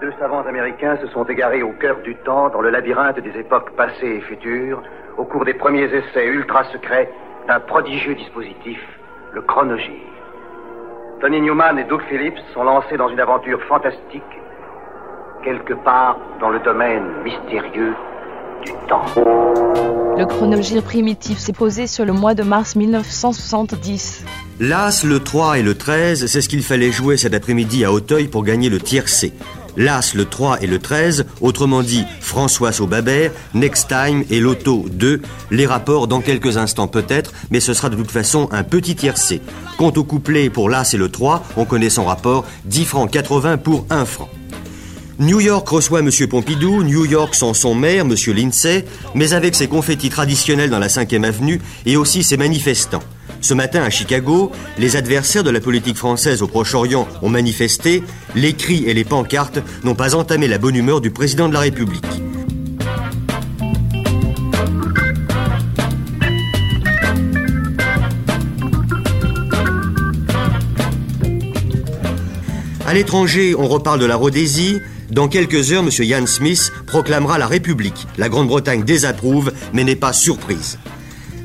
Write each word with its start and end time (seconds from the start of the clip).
Deux 0.00 0.12
savants 0.20 0.46
américains 0.46 0.96
se 1.02 1.08
sont 1.08 1.24
égarés 1.24 1.64
au 1.64 1.72
cœur 1.72 1.96
du 2.04 2.14
temps, 2.24 2.50
dans 2.50 2.60
le 2.60 2.70
labyrinthe 2.70 3.18
des 3.18 3.36
époques 3.36 3.72
passées 3.76 4.18
et 4.18 4.20
futures, 4.20 4.80
au 5.16 5.24
cours 5.24 5.44
des 5.44 5.54
premiers 5.54 5.86
essais 5.92 6.24
ultra 6.24 6.62
secrets 6.70 7.10
d'un 7.48 7.58
prodigieux 7.58 8.14
dispositif, 8.14 8.78
le 9.32 9.42
chronogire. 9.42 10.06
Tony 11.20 11.40
Newman 11.40 11.80
et 11.80 11.84
Doug 11.84 12.00
Phillips 12.08 12.38
sont 12.54 12.62
lancés 12.62 12.96
dans 12.96 13.08
une 13.08 13.18
aventure 13.18 13.60
fantastique, 13.64 14.22
quelque 15.42 15.74
part 15.74 16.16
dans 16.40 16.50
le 16.50 16.60
domaine 16.60 17.02
mystérieux 17.24 17.94
du 18.64 18.72
temps. 18.86 19.04
Le 20.16 20.26
chronogire 20.26 20.84
primitif 20.84 21.38
s'est 21.38 21.52
posé 21.52 21.88
sur 21.88 22.04
le 22.04 22.12
mois 22.12 22.34
de 22.34 22.44
mars 22.44 22.76
1970. 22.76 24.24
L'As, 24.60 25.04
le 25.04 25.18
3 25.18 25.58
et 25.58 25.62
le 25.62 25.74
13, 25.74 26.26
c'est 26.26 26.40
ce 26.40 26.48
qu'il 26.48 26.62
fallait 26.62 26.92
jouer 26.92 27.16
cet 27.16 27.34
après-midi 27.34 27.84
à 27.84 27.92
Auteuil 27.92 28.28
pour 28.28 28.44
gagner 28.44 28.68
le 28.68 28.78
tiercé. 28.78 29.32
L'As, 29.78 30.12
le 30.14 30.24
3 30.24 30.60
et 30.60 30.66
le 30.66 30.80
13, 30.80 31.24
autrement 31.40 31.82
dit 31.82 32.04
François 32.20 32.72
Saubabert, 32.72 33.30
Next 33.54 33.88
Time 33.88 34.24
et 34.28 34.40
Loto 34.40 34.86
2, 34.90 35.22
les 35.52 35.66
rapports 35.66 36.08
dans 36.08 36.20
quelques 36.20 36.56
instants 36.56 36.88
peut-être, 36.88 37.32
mais 37.50 37.60
ce 37.60 37.74
sera 37.74 37.88
de 37.88 37.94
toute 37.94 38.10
façon 38.10 38.48
un 38.50 38.64
petit 38.64 38.96
tiercé. 38.96 39.40
Quant 39.78 39.92
au 39.96 40.02
couplet 40.02 40.50
pour 40.50 40.68
l'As 40.68 40.94
et 40.94 40.96
le 40.96 41.08
3, 41.08 41.44
on 41.56 41.64
connaît 41.64 41.90
son 41.90 42.04
rapport, 42.04 42.44
10 42.64 42.84
francs 42.86 43.10
80 43.10 43.58
pour 43.58 43.86
1 43.88 44.04
franc. 44.04 44.28
New 45.20 45.40
York 45.40 45.68
reçoit 45.68 46.00
M. 46.00 46.10
Pompidou, 46.28 46.82
New 46.82 47.04
York 47.04 47.36
sans 47.36 47.54
son 47.54 47.76
maire, 47.76 48.04
M. 48.04 48.14
Lindsay, 48.34 48.84
mais 49.14 49.32
avec 49.32 49.54
ses 49.54 49.68
confettis 49.68 50.10
traditionnels 50.10 50.70
dans 50.70 50.78
la 50.80 50.88
5e 50.88 51.24
avenue 51.24 51.60
et 51.86 51.96
aussi 51.96 52.24
ses 52.24 52.36
manifestants. 52.36 53.02
Ce 53.40 53.54
matin 53.54 53.82
à 53.82 53.90
Chicago, 53.90 54.50
les 54.78 54.96
adversaires 54.96 55.44
de 55.44 55.50
la 55.50 55.60
politique 55.60 55.96
française 55.96 56.42
au 56.42 56.48
Proche-Orient 56.48 57.06
ont 57.22 57.28
manifesté, 57.28 58.02
les 58.34 58.52
cris 58.52 58.84
et 58.86 58.94
les 58.94 59.04
pancartes 59.04 59.60
n'ont 59.84 59.94
pas 59.94 60.14
entamé 60.14 60.48
la 60.48 60.58
bonne 60.58 60.74
humeur 60.74 61.00
du 61.00 61.10
président 61.10 61.48
de 61.48 61.54
la 61.54 61.60
République. 61.60 62.04
À 72.86 72.94
l'étranger, 72.94 73.54
on 73.54 73.68
reparle 73.68 74.00
de 74.00 74.06
la 74.06 74.16
Rhodésie. 74.16 74.80
Dans 75.10 75.28
quelques 75.28 75.72
heures, 75.72 75.84
M. 75.84 75.90
Ian 76.00 76.26
Smith 76.26 76.72
proclamera 76.86 77.38
la 77.38 77.46
République. 77.46 78.06
La 78.16 78.30
Grande-Bretagne 78.30 78.82
désapprouve, 78.82 79.52
mais 79.74 79.84
n'est 79.84 79.94
pas 79.94 80.14
surprise. 80.14 80.78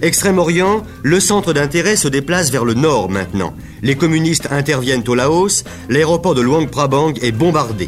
Extrême-Orient, 0.04 0.84
le 1.02 1.22
centre 1.22 1.54
d'intérêt 1.54 1.96
se 1.96 2.10
déplace 2.10 2.52
vers 2.52 2.66
le 2.66 2.74
nord 2.74 3.10
maintenant. 3.10 3.54
Les 3.82 3.96
communistes 3.96 4.50
interviennent 4.52 5.08
au 5.08 5.16
Laos, 5.16 5.64
l'aéroport 5.88 6.36
de 6.36 6.42
Luang 6.42 6.68
Prabang 6.70 7.14
est 7.22 7.32
bombardé. 7.32 7.88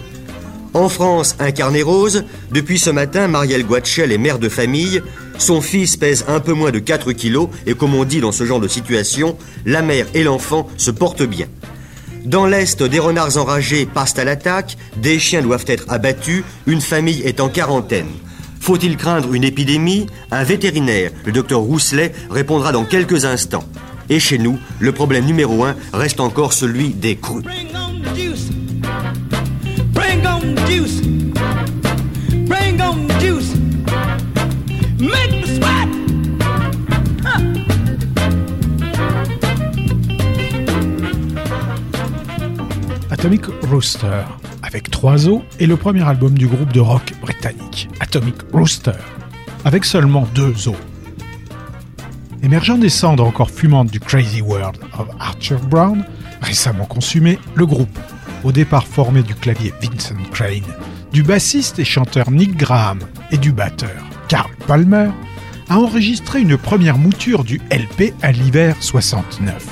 En 0.73 0.87
France, 0.87 1.35
un 1.39 1.51
carnet 1.51 1.81
rose, 1.81 2.23
depuis 2.51 2.79
ce 2.79 2.89
matin, 2.89 3.27
Marielle 3.27 3.65
Guatchel 3.65 4.13
est 4.13 4.17
mère 4.17 4.39
de 4.39 4.47
famille. 4.47 5.01
Son 5.37 5.59
fils 5.59 5.97
pèse 5.97 6.23
un 6.29 6.39
peu 6.39 6.53
moins 6.53 6.71
de 6.71 6.79
4 6.79 7.11
kilos 7.11 7.49
et 7.65 7.73
comme 7.73 7.93
on 7.93 8.05
dit 8.05 8.21
dans 8.21 8.31
ce 8.31 8.45
genre 8.45 8.61
de 8.61 8.69
situation, 8.69 9.37
la 9.65 9.81
mère 9.81 10.07
et 10.13 10.23
l'enfant 10.23 10.69
se 10.77 10.91
portent 10.91 11.23
bien. 11.23 11.47
Dans 12.23 12.45
l'Est, 12.45 12.81
des 12.81 12.99
renards 12.99 13.35
enragés 13.35 13.85
passent 13.85 14.17
à 14.17 14.23
l'attaque, 14.23 14.77
des 14.95 15.19
chiens 15.19 15.41
doivent 15.41 15.65
être 15.67 15.83
abattus, 15.89 16.45
une 16.65 16.81
famille 16.81 17.21
est 17.23 17.41
en 17.41 17.49
quarantaine. 17.49 18.07
Faut-il 18.65 18.97
craindre 18.97 19.35
une 19.35 19.43
épidémie? 19.43 20.07
Un 20.31 20.43
vétérinaire, 20.43 21.11
le 21.23 21.31
docteur 21.31 21.59
Rousselet, 21.59 22.13
répondra 22.31 22.71
dans 22.71 22.83
quelques 22.83 23.23
instants. 23.23 23.63
Et 24.09 24.19
chez 24.19 24.39
nous, 24.39 24.57
le 24.79 24.91
problème 24.91 25.25
numéro 25.25 25.63
un 25.65 25.75
reste 25.93 26.19
encore 26.19 26.51
celui 26.51 26.89
des 26.89 27.15
crues. 27.15 27.43
Atomic 43.25 43.45
Rooster 43.71 44.21
avec 44.61 44.91
trois 44.91 45.27
os 45.27 45.41
et 45.59 45.65
le 45.65 45.77
premier 45.77 46.07
album 46.07 46.37
du 46.37 46.45
groupe 46.45 46.71
de 46.71 46.79
rock 46.79 47.11
britannique, 47.21 47.89
Atomic 47.99 48.35
Rooster, 48.53 48.91
avec 49.63 49.83
seulement 49.83 50.27
deux 50.35 50.67
os. 50.67 50.75
Émergeant 52.43 52.77
des 52.77 52.89
cendres 52.89 53.25
encore 53.25 53.49
fumantes 53.49 53.89
du 53.89 53.99
Crazy 53.99 54.41
World 54.41 54.77
of 54.99 55.07
Archer 55.19 55.57
Brown, 55.71 56.05
récemment 56.39 56.85
consumé, 56.85 57.39
le 57.55 57.65
groupe, 57.65 57.97
au 58.43 58.51
départ 58.51 58.85
formé 58.85 59.23
du 59.23 59.33
clavier 59.33 59.73
Vincent 59.81 60.13
Crane, 60.31 60.61
du 61.11 61.23
bassiste 61.23 61.79
et 61.79 61.83
chanteur 61.83 62.29
Nick 62.29 62.55
Graham 62.55 62.99
et 63.31 63.39
du 63.39 63.51
batteur 63.51 64.03
Carl 64.27 64.51
Palmer, 64.67 65.09
a 65.69 65.79
enregistré 65.79 66.41
une 66.41 66.59
première 66.59 66.99
mouture 66.99 67.43
du 67.43 67.59
LP 67.71 68.13
à 68.21 68.31
l'hiver 68.31 68.75
69. 68.81 69.65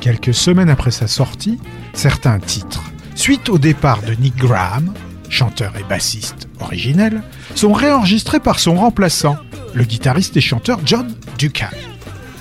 Quelques 0.00 0.34
semaines 0.34 0.70
après 0.70 0.92
sa 0.92 1.08
sortie, 1.08 1.58
certains 1.94 2.38
titres 2.38 2.82
suite 3.14 3.48
au 3.48 3.58
départ 3.58 4.02
de 4.02 4.14
Nick 4.14 4.36
Graham, 4.36 4.92
chanteur 5.28 5.74
et 5.78 5.84
bassiste 5.84 6.48
originel, 6.60 7.22
sont 7.54 7.72
réenregistrés 7.72 8.40
par 8.40 8.58
son 8.58 8.74
remplaçant, 8.74 9.36
le 9.74 9.84
guitariste 9.84 10.36
et 10.36 10.40
chanteur 10.40 10.80
John 10.84 11.14
Ducan. 11.38 11.70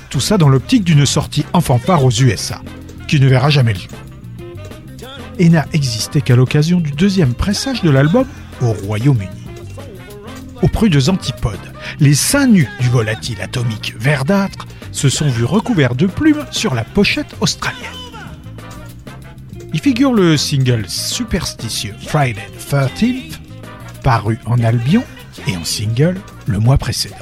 Tout 0.10 0.20
ça 0.20 0.38
dans 0.38 0.50
l'optique 0.50 0.84
d'une 0.84 1.06
sortie 1.06 1.46
en 1.54 1.62
fanfare 1.62 2.04
aux 2.04 2.12
USA, 2.12 2.62
qui 3.08 3.20
ne 3.20 3.28
verra 3.28 3.50
jamais 3.50 3.74
le 3.74 3.80
jour. 3.80 3.90
Et 5.40 5.50
n'a 5.50 5.66
existé 5.74 6.22
qu'à 6.22 6.36
l'occasion 6.36 6.80
du 6.80 6.92
deuxième 6.92 7.34
pressage 7.34 7.82
de 7.82 7.90
l'album 7.90 8.26
au 8.62 8.74
Royaume-Uni. 8.74 9.30
Au 10.62 10.68
prudes 10.68 11.10
antipodes, 11.10 11.58
les 12.00 12.14
seins 12.14 12.48
nus 12.48 12.70
du 12.80 12.90
volatile 12.90 13.42
atomique 13.42 13.96
verdâtre 13.98 14.68
se 14.92 15.10
sont 15.10 15.30
vus 15.30 15.46
recouverts 15.46 15.96
de 15.96 16.08
plumes 16.08 16.46
sur 16.52 16.76
la 16.76 16.84
pochette 16.84 17.36
australienne. 17.40 18.01
Il 19.74 19.80
figure 19.80 20.14
le 20.14 20.36
single 20.36 20.86
superstitieux 20.88 21.96
Friday 22.00 22.48
13th, 22.60 23.40
paru 24.04 24.38
en 24.46 24.62
Albion 24.64 25.04
et 25.48 25.56
en 25.56 25.64
single 25.64 26.20
le 26.46 26.60
mois 26.60 26.78
précédent. 26.78 27.16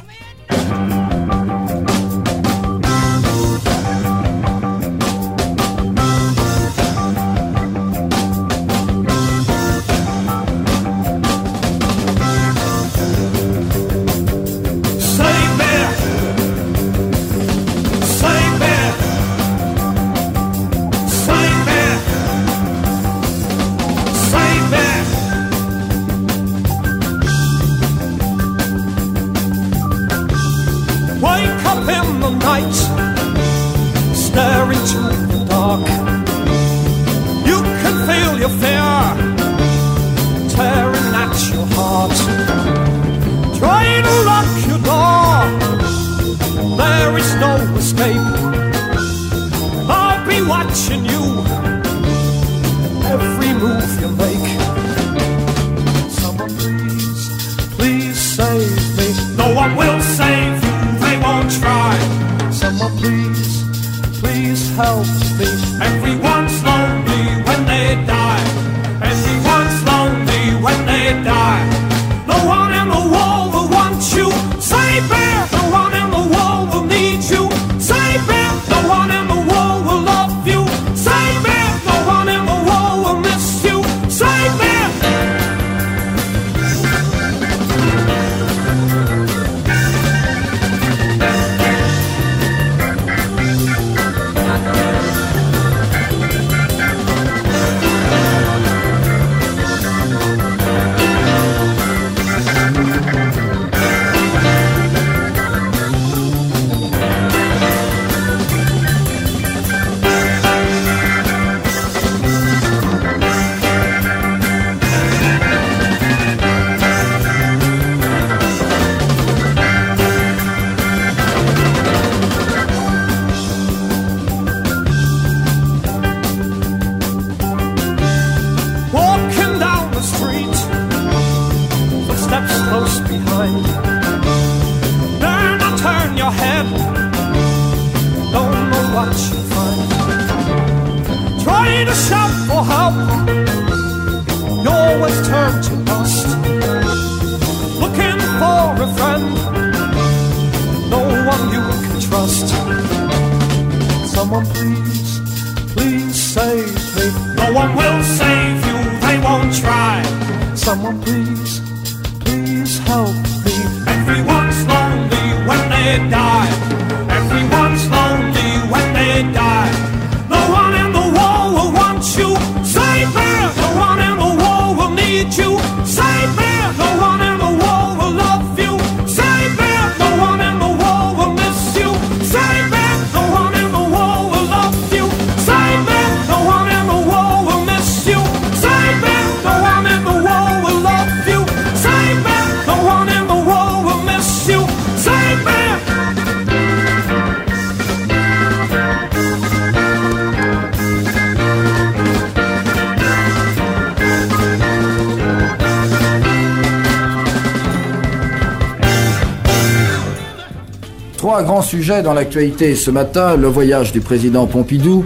Dans 212.02 212.14
l'actualité 212.14 212.76
ce 212.76 212.92
matin, 212.92 213.36
le 213.36 213.48
voyage 213.48 213.92
du 213.92 214.02
président 214.02 214.46
Pompidou, 214.48 215.06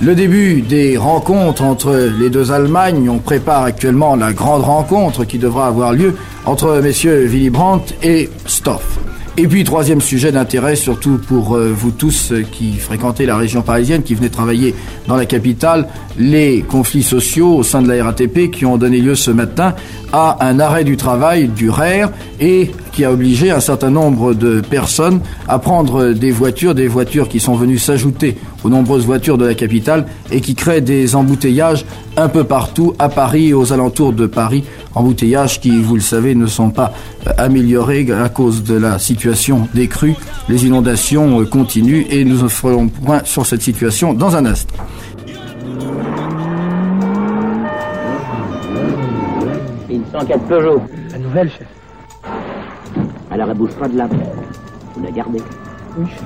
le 0.00 0.14
début 0.14 0.62
des 0.62 0.96
rencontres 0.96 1.62
entre 1.62 2.10
les 2.18 2.30
deux 2.30 2.50
Allemagnes, 2.50 3.08
on 3.08 3.18
prépare 3.18 3.62
actuellement 3.64 4.16
la 4.16 4.32
grande 4.32 4.62
rencontre 4.62 5.24
qui 5.24 5.38
devra 5.38 5.68
avoir 5.68 5.92
lieu 5.92 6.14
entre 6.44 6.80
messieurs 6.82 7.24
Willy 7.24 7.50
Brandt 7.50 7.94
et 8.02 8.28
Stoff. 8.46 8.98
Et 9.38 9.46
puis 9.46 9.64
troisième 9.64 10.02
sujet 10.02 10.30
d'intérêt, 10.30 10.76
surtout 10.76 11.18
pour 11.18 11.56
euh, 11.56 11.72
vous 11.74 11.90
tous 11.90 12.34
qui 12.52 12.74
fréquentez 12.74 13.24
la 13.24 13.36
région 13.36 13.62
parisienne, 13.62 14.02
qui 14.02 14.14
venez 14.14 14.28
travailler 14.28 14.74
dans 15.06 15.16
la 15.16 15.24
capitale, 15.24 15.88
les 16.18 16.60
conflits 16.60 17.02
sociaux 17.02 17.56
au 17.56 17.62
sein 17.62 17.80
de 17.80 17.88
la 17.88 18.04
RATP 18.04 18.50
qui 18.50 18.66
ont 18.66 18.76
donné 18.76 18.98
lieu 18.98 19.14
ce 19.14 19.30
matin 19.30 19.74
à 20.12 20.46
un 20.46 20.60
arrêt 20.60 20.84
du 20.84 20.98
travail 20.98 21.48
du 21.48 21.70
RER 21.70 22.06
et 22.40 22.70
qui 22.92 23.04
a 23.04 23.12
obligé 23.12 23.50
un 23.50 23.60
certain 23.60 23.90
nombre 23.90 24.34
de 24.34 24.60
personnes 24.60 25.20
à 25.48 25.58
prendre 25.58 26.12
des 26.12 26.30
voitures, 26.30 26.74
des 26.74 26.88
voitures 26.88 27.28
qui 27.28 27.40
sont 27.40 27.54
venues 27.54 27.78
s'ajouter 27.78 28.36
aux 28.64 28.68
nombreuses 28.68 29.06
voitures 29.06 29.38
de 29.38 29.46
la 29.46 29.54
capitale 29.54 30.06
et 30.30 30.40
qui 30.40 30.54
créent 30.54 30.80
des 30.80 31.16
embouteillages 31.16 31.84
un 32.16 32.28
peu 32.28 32.44
partout 32.44 32.94
à 32.98 33.08
Paris 33.08 33.48
et 33.48 33.54
aux 33.54 33.72
alentours 33.72 34.12
de 34.12 34.26
Paris. 34.26 34.64
Embouteillages 34.94 35.60
qui, 35.60 35.80
vous 35.80 35.94
le 35.94 36.00
savez, 36.00 36.34
ne 36.34 36.46
sont 36.46 36.70
pas 36.70 36.92
euh, 37.26 37.30
améliorés 37.38 38.06
à 38.12 38.28
cause 38.28 38.62
de 38.62 38.74
la 38.74 38.98
situation 38.98 39.68
des 39.74 39.88
crues. 39.88 40.14
Les 40.48 40.66
inondations 40.66 41.40
euh, 41.40 41.44
continuent 41.44 42.04
et 42.10 42.24
nous 42.24 42.48
ferons 42.48 42.88
point 42.88 43.22
sur 43.24 43.46
cette 43.46 43.62
situation 43.62 44.12
dans 44.12 44.36
un 44.36 44.44
instant. 44.44 44.76
Une 49.88 50.04
104 50.12 50.40
Peugeot. 50.44 50.82
La 51.10 51.18
nouvelle, 51.18 51.50
chef. 51.50 51.66
Alors 53.32 53.48
elle 53.48 53.56
bouge 53.56 53.74
pas 53.80 53.88
de 53.88 53.96
là. 53.96 54.08
Vous 54.94 55.02
la 55.02 55.10
gardez. 55.10 55.40
Oui, 55.96 56.06
chef. 56.06 56.22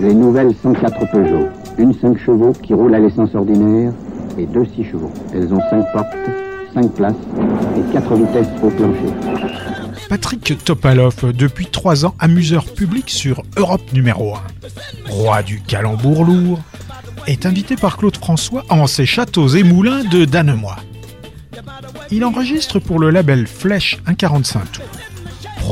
Les 0.00 0.12
nouvelles 0.12 0.52
104 0.60 1.10
Peugeot. 1.12 1.48
Une 1.78 1.94
5 1.94 2.18
chevaux 2.18 2.52
qui 2.52 2.74
roule 2.74 2.94
à 2.94 2.98
l'essence 2.98 3.32
ordinaire 3.34 3.92
et 4.36 4.46
deux 4.46 4.64
6 4.64 4.84
chevaux. 4.84 5.12
Elles 5.32 5.54
ont 5.54 5.60
5 5.70 5.92
portes, 5.92 6.16
5 6.74 6.92
places 6.94 7.14
et 7.76 7.92
4 7.92 8.14
vitesses 8.16 8.48
au 8.62 8.70
plancher. 8.70 9.14
Patrick 10.08 10.64
Topalov, 10.64 11.32
depuis 11.32 11.66
trois 11.66 12.04
ans 12.04 12.14
amuseur 12.18 12.64
public 12.64 13.08
sur 13.08 13.42
Europe 13.56 13.92
numéro 13.92 14.34
1. 14.34 14.40
Roi 15.10 15.42
du 15.44 15.60
calembour 15.60 16.24
lourd, 16.24 16.58
est 17.28 17.46
invité 17.46 17.76
par 17.76 17.96
Claude 17.96 18.16
François 18.16 18.64
en 18.68 18.88
ses 18.88 19.06
châteaux 19.06 19.48
et 19.48 19.62
moulins 19.62 20.02
de 20.02 20.24
Danemois. 20.24 20.76
Il 22.10 22.24
enregistre 22.24 22.80
pour 22.80 22.98
le 22.98 23.10
label 23.10 23.46
Flèche 23.46 24.02
1,45 24.08 24.52
tours. 24.72 24.84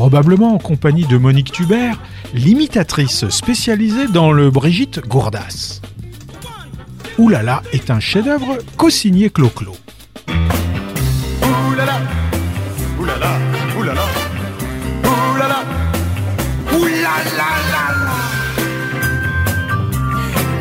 Probablement 0.00 0.54
en 0.54 0.58
compagnie 0.58 1.04
de 1.04 1.18
Monique 1.18 1.52
Tubert, 1.52 1.98
l'imitatrice 2.32 3.28
spécialisée 3.28 4.06
dans 4.06 4.32
le 4.32 4.50
Brigitte 4.50 5.06
Gourdas. 5.06 5.82
Oulala 7.18 7.62
est 7.74 7.90
un 7.90 8.00
chef-d'œuvre 8.00 8.56
co-signé 8.78 9.28
Clo-Clo. 9.28 9.76
Oulala, 11.68 12.00
oulala, 12.98 13.32
oulala, 13.78 14.04
oulala, 15.04 15.64
oulala, 16.72 17.50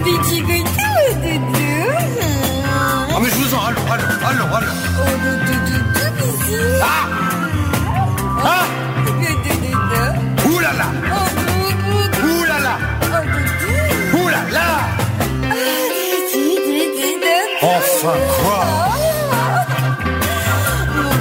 Petit. 0.04 0.44
Ah 3.10 3.20
mais 3.22 3.30
je 3.30 3.36
vous 3.36 3.56
en, 3.56 3.64
allons, 3.64 3.88
allons, 3.90 4.04
allons, 4.28 4.54
allons. 4.54 4.68
Bisous. 6.28 6.82
Ah 6.84 7.08
Ah 8.44 8.89
Ouh 14.14 14.30
là 14.30 14.42
là 14.52 14.70
Enfin 17.62 18.16
quoi? 18.42 18.66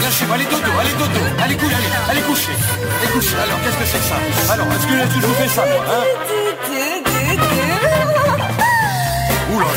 lâchez-moi, 0.02 0.34
allez 0.34 0.44
dodo, 0.46 0.72
allez 0.80 0.92
dodo, 0.98 1.20
allez 1.44 1.56
coucher, 1.56 1.74
allez, 1.76 2.10
allez 2.10 2.22
coucher, 2.22 2.52
allez 3.00 3.12
coucher, 3.12 3.36
alors 3.36 3.58
qu'est-ce 3.62 3.76
que 3.76 3.84
c'est 3.84 3.98
que 3.98 4.04
ça? 4.04 4.52
Alors, 4.52 4.66
est-ce 4.66 4.86
que 4.86 5.20
je 5.20 5.26
vous 5.26 5.34
fais 5.34 5.48
ça, 5.48 5.62
moi, 5.64 5.84
hein? 5.88 6.04
Ouh 9.52 9.60
là 9.60 9.66
là 9.66 9.72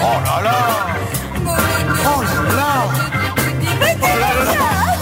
Oh 0.00 0.18
là 0.24 0.36
là. 0.42 0.56
Oh 1.44 2.22
là 2.22 2.36
là. 2.56 2.70
Oh 4.00 4.06
là 4.20 4.30
là 4.44 4.97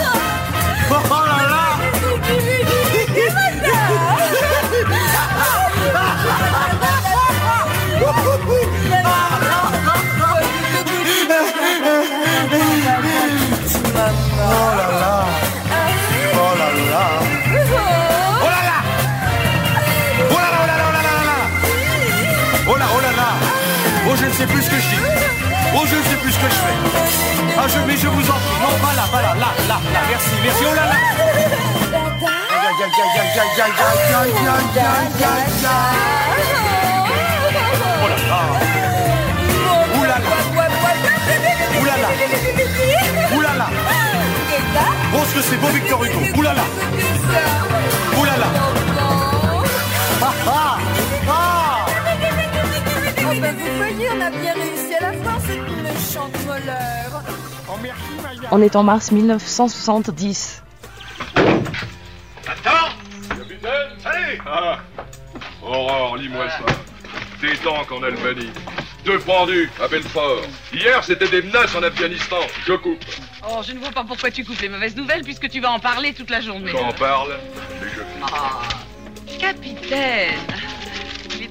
sais 24.46 24.52
plus 24.52 24.68
que 24.68 24.76
je 24.76 24.88
dis. 24.88 25.02
Oh, 25.74 25.84
je 25.84 25.96
sais 26.08 26.16
plus 26.16 26.32
ce 26.32 26.38
que 26.38 26.48
je 26.48 26.54
fais. 26.54 26.76
Ah, 27.58 27.66
je, 27.68 27.78
mais 27.86 27.96
je 27.96 28.08
vous 28.08 28.30
en 28.30 28.34
prie. 28.34 28.60
Non, 28.62 28.78
pas 28.80 28.94
là, 28.94 29.04
pas 29.10 29.22
là, 29.22 29.34
là, 29.34 29.52
là. 29.68 29.80
Merci, 30.08 30.30
merci. 30.42 30.64
Oh 30.70 30.74
là 30.74 30.86
là. 30.86 30.96
Oh 38.02 38.08
là 38.08 38.18
là. 38.28 38.40
Ouh 39.98 40.04
là 40.04 40.18
là. 40.18 40.30
Ouh 41.80 41.84
là 41.84 41.96
là. 41.96 42.08
Ouh 43.34 43.40
là 43.40 43.54
là. 43.56 43.66
Oh, 45.14 45.24
ce 45.28 45.34
que 45.34 45.42
c'est 45.42 45.56
beau, 45.56 45.68
Victor 45.68 46.04
Hugo. 46.04 46.20
Ouh 46.36 46.42
là 46.42 46.54
là. 46.54 46.64
Ouh 48.18 48.24
là 48.24 48.36
là. 48.36 48.46
Ah 50.22 50.32
ah 50.46 50.95
ah 53.42 53.48
Oh, 53.48 53.54
vous 53.58 53.76
voyez, 53.76 54.08
on 54.10 54.20
a 54.20 54.30
bien 54.30 54.54
réussi 54.54 54.94
à 54.94 55.00
la 55.00 55.12
fin, 55.12 55.40
cette 55.40 55.82
méchante 55.82 56.36
voleur. 56.38 57.22
On 58.50 58.62
est 58.62 58.76
en 58.76 58.82
mars 58.82 59.12
1970. 59.12 60.62
Capitaine 63.28 63.70
Allez 64.04 64.38
Ah 64.46 64.78
Aurore, 65.62 66.16
lis-moi 66.16 66.48
ça. 66.48 66.64
Des 67.40 67.56
tanks 67.58 67.90
en 67.92 68.02
Albanie. 68.02 68.50
Deux 69.04 69.18
pendus 69.18 69.70
à 69.82 69.88
Belfort. 69.88 70.42
Hier, 70.72 71.02
c'était 71.04 71.28
des 71.28 71.42
menaces 71.42 71.74
en 71.74 71.82
Afghanistan. 71.82 72.38
Je 72.66 72.72
coupe. 72.72 73.04
Oh, 73.48 73.60
je 73.66 73.72
ne 73.72 73.78
vois 73.78 73.90
pas 73.90 74.04
pourquoi 74.04 74.30
tu 74.30 74.44
coupes 74.44 74.60
les 74.60 74.68
mauvaises 74.68 74.96
nouvelles 74.96 75.22
puisque 75.22 75.48
tu 75.48 75.60
vas 75.60 75.70
en 75.70 75.78
parler 75.78 76.12
toute 76.12 76.30
la 76.30 76.40
journée. 76.40 76.70
J'en 76.70 76.92
parle 76.92 77.32
et 77.32 77.84
je 77.84 78.00
finis. 78.00 78.32
Ah, 78.32 78.60
capitaine 79.38 80.34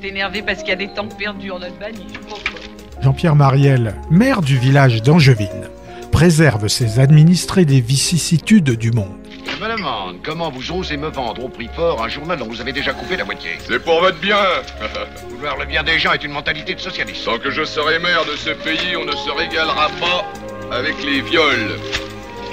énervé 0.06 0.42
parce 0.42 0.60
qu'il 0.60 0.70
y 0.70 0.74
a 0.74 0.76
des 0.76 0.88
tanks 0.90 1.18
perdus 1.18 1.52
en 1.52 1.62
Albanie. 1.62 2.08
je. 2.12 3.02
Jean-Pierre 3.02 3.36
Mariel, 3.36 3.96
maire 4.10 4.42
du 4.42 4.58
village 4.58 5.02
d'Angevine, 5.02 5.70
préserve 6.12 6.68
ses 6.68 7.00
administrés 7.00 7.66
des 7.66 7.82
vicissitudes 7.82 8.72
du 8.72 8.92
monde. 8.92 9.14
Je 9.46 9.64
me 9.64 9.76
demande 9.78 10.18
comment 10.24 10.50
vous 10.50 10.72
osez 10.72 10.98
me 10.98 11.10
vendre 11.10 11.46
au 11.46 11.50
prix 11.50 11.70
fort 11.76 12.04
un 12.04 12.10
journal 12.10 12.40
dont 12.40 12.48
vous 12.48 12.62
avez 12.62 12.74
déjà 12.74 12.94
coupé 12.94 13.16
la 13.16 13.26
moitié. 13.26 13.52
C'est 13.60 13.84
pour 13.84 14.00
votre 14.02 14.20
bien 14.20 14.38
Vouloir 15.30 15.58
le 15.58 15.66
bien 15.66 15.84
des 15.84 16.00
gens 16.00 16.14
est 16.14 16.24
une 16.24 16.32
mentalité 16.32 16.74
de 16.74 16.80
socialiste. 16.80 17.26
Tant 17.26 17.38
que 17.38 17.52
je 17.52 17.64
serai 17.64 18.00
maire 18.00 18.26
de 18.26 18.36
ce 18.38 18.50
pays, 18.50 18.96
on 18.98 19.06
ne 19.06 19.12
se 19.12 19.30
régalera 19.30 19.90
pas 20.00 20.76
avec 20.76 20.96
les 21.04 21.22
viols 21.22 21.78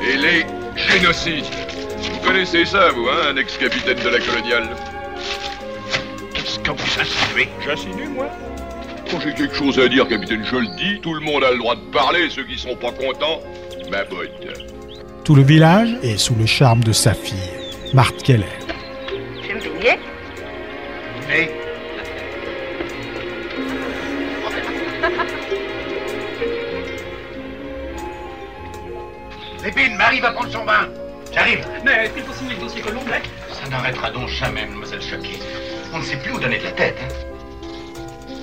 et 0.07 0.17
les 0.17 0.47
génocides. 0.77 1.47
Vous 2.13 2.19
connaissez 2.27 2.65
ça, 2.65 2.91
vous, 2.91 3.09
hein, 3.09 3.33
un 3.33 3.37
ex-capitaine 3.37 3.99
de 3.99 4.09
la 4.09 4.19
coloniale? 4.19 4.69
Que 6.65 6.71
vous 6.71 7.01
insinuez 7.01 7.49
J'insinue, 7.65 8.09
moi 8.09 8.29
Quand 9.11 9.21
j'ai 9.21 9.35
quelque 9.35 9.55
chose 9.55 9.79
à 9.79 9.89
dire, 9.89 10.07
capitaine, 10.09 10.45
je 10.45 10.57
le 10.57 10.67
dis. 10.77 11.01
Tout 11.01 11.15
le 11.15 11.21
monde 11.21 11.45
a 11.45 11.51
le 11.51 11.59
droit 11.59 11.75
de 11.75 11.81
parler. 11.91 12.31
Ceux 12.31 12.45
qui 12.45 12.59
sont 12.59 12.77
pas 12.77 12.93
contents, 12.93 13.41
ma 13.91 14.05
botte. 14.05 14.31
Tout 15.25 15.35
le 15.35 15.43
village 15.43 15.91
est 16.03 16.17
sous 16.17 16.35
le 16.35 16.47
charme 16.47 16.83
de 16.85 16.93
sa 16.93 17.15
fille, 17.15 17.37
Marthe 17.95 18.23
Keller. 18.23 18.47
Tu 19.43 19.49
veux 19.53 19.55
me 19.55 19.61
baigner 19.61 19.99
Mais 21.29 21.51
Lépine, 29.65 29.97
Marie 29.97 30.21
va 30.21 30.33
prendre 30.33 30.51
son 30.51 30.65
bain. 30.65 30.89
J'arrive. 31.33 31.65
Mais 31.85 32.05
est-ce 32.05 32.13
qu'il 32.15 32.23
faut 32.25 32.33
signer 32.35 32.55
le 32.55 32.61
dossier 32.61 32.83
Ça 32.83 33.69
n'arrêtera 33.71 34.11
donc 34.11 34.29
jamais, 34.29 34.67
mademoiselle 34.67 35.01
Chucky. 35.01 35.39
On 35.93 35.99
ne 35.99 36.03
sait 36.05 36.17
plus 36.17 36.33
où 36.33 36.39
donner 36.41 36.59
de 36.59 36.65
la 36.65 36.73
tête. 36.73 36.97
hein. 37.03 38.35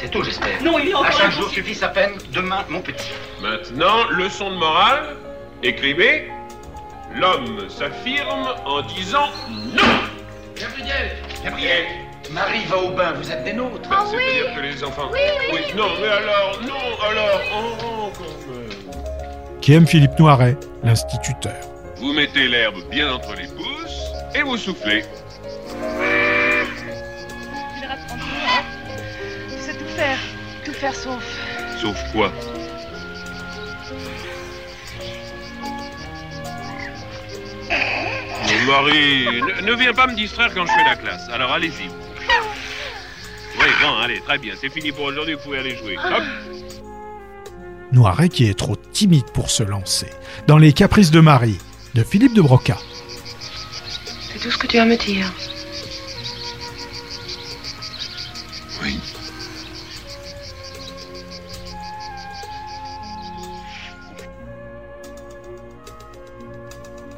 C'est 0.00 0.10
tout, 0.10 0.22
j'espère. 0.24 0.62
Non, 0.62 0.78
il 0.78 0.88
y 0.88 0.92
a 0.92 0.96
À 0.96 1.00
encore 1.00 1.12
chaque 1.12 1.26
un 1.26 1.30
jour 1.30 1.50
suffit 1.50 1.74
sa 1.74 1.88
peine. 1.88 2.12
Demain, 2.32 2.64
mon 2.68 2.80
petit. 2.80 3.12
Maintenant, 3.42 4.08
leçon 4.10 4.50
de 4.50 4.56
morale. 4.56 5.16
Écrivez. 5.62 6.30
L'homme 7.14 7.68
s'affirme 7.68 8.48
en 8.64 8.82
disant 8.82 9.26
non. 9.74 9.82
Gabriel 10.56 11.10
Gabriel 11.44 11.84
Marie 12.30 12.64
va 12.68 12.76
au 12.78 12.90
bain, 12.90 13.12
vous 13.12 13.30
êtes 13.32 13.42
des 13.44 13.52
nôtres. 13.52 13.88
Ben, 13.88 13.96
C'est-à-dire 14.08 14.54
que 14.54 14.60
les 14.60 14.84
enfants. 14.84 15.08
Oui, 15.12 15.18
oui, 15.52 15.58
oui, 15.66 15.74
Non, 15.76 15.88
mais 16.00 16.06
alors, 16.08 16.60
non, 16.62 17.04
alors, 17.10 17.40
oh, 17.52 17.76
oh, 17.82 18.12
quand 18.16 18.52
même. 18.52 19.60
qui 19.60 19.72
aime 19.74 19.86
Philippe 19.88 20.16
Noiret, 20.18 20.56
l'instituteur. 20.84 21.54
Vous 21.96 22.12
mettez 22.12 22.46
l'herbe 22.46 22.76
bien 22.90 23.12
entre 23.12 23.34
les 23.34 23.48
pouces 23.48 24.12
et 24.36 24.42
vous 24.42 24.56
soufflez. 24.56 25.02
Faire 30.80 30.94
sauf. 30.94 31.22
Sauf 31.78 31.98
quoi 32.12 32.32
Mon 38.48 38.66
mari, 38.66 39.26
ne, 39.26 39.66
ne 39.66 39.74
viens 39.74 39.92
pas 39.92 40.06
me 40.06 40.14
distraire 40.14 40.52
quand 40.54 40.66
je 40.66 40.72
fais 40.72 40.84
la 40.84 40.96
classe. 40.96 41.28
Alors 41.30 41.52
allez-y. 41.52 41.88
Oui, 43.58 43.66
bon, 43.82 43.94
allez, 44.02 44.20
très 44.20 44.38
bien. 44.38 44.54
C'est 44.58 44.70
fini 44.70 44.90
pour 44.90 45.04
aujourd'hui, 45.04 45.34
vous 45.34 45.40
pouvez 45.40 45.58
aller 45.58 45.76
jouer. 45.76 45.96
Hop. 45.98 46.22
Noiret 47.92 48.28
qui 48.28 48.48
est 48.48 48.58
trop 48.58 48.76
timide 48.92 49.30
pour 49.34 49.50
se 49.50 49.62
lancer. 49.62 50.08
Dans 50.46 50.56
Les 50.56 50.72
Caprices 50.72 51.10
de 51.10 51.20
Marie, 51.20 51.58
de 51.94 52.02
Philippe 52.02 52.34
de 52.34 52.40
Broca. 52.40 52.78
C'est 54.32 54.38
tout 54.38 54.50
ce 54.50 54.56
que 54.56 54.66
tu 54.66 54.78
as 54.78 54.82
à 54.82 54.86
me 54.86 54.96
dire. 54.96 55.30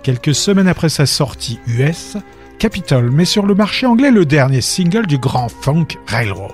Quelques 0.02 0.34
semaines 0.34 0.66
après 0.66 0.88
sa 0.88 1.06
sortie 1.06 1.60
US, 1.68 2.16
Capitol 2.58 3.10
met 3.10 3.24
sur 3.24 3.46
le 3.46 3.54
marché 3.54 3.86
anglais 3.86 4.10
le 4.10 4.24
dernier 4.24 4.60
single 4.60 5.06
du 5.06 5.16
grand 5.16 5.48
funk 5.48 5.86
Railroad, 6.08 6.52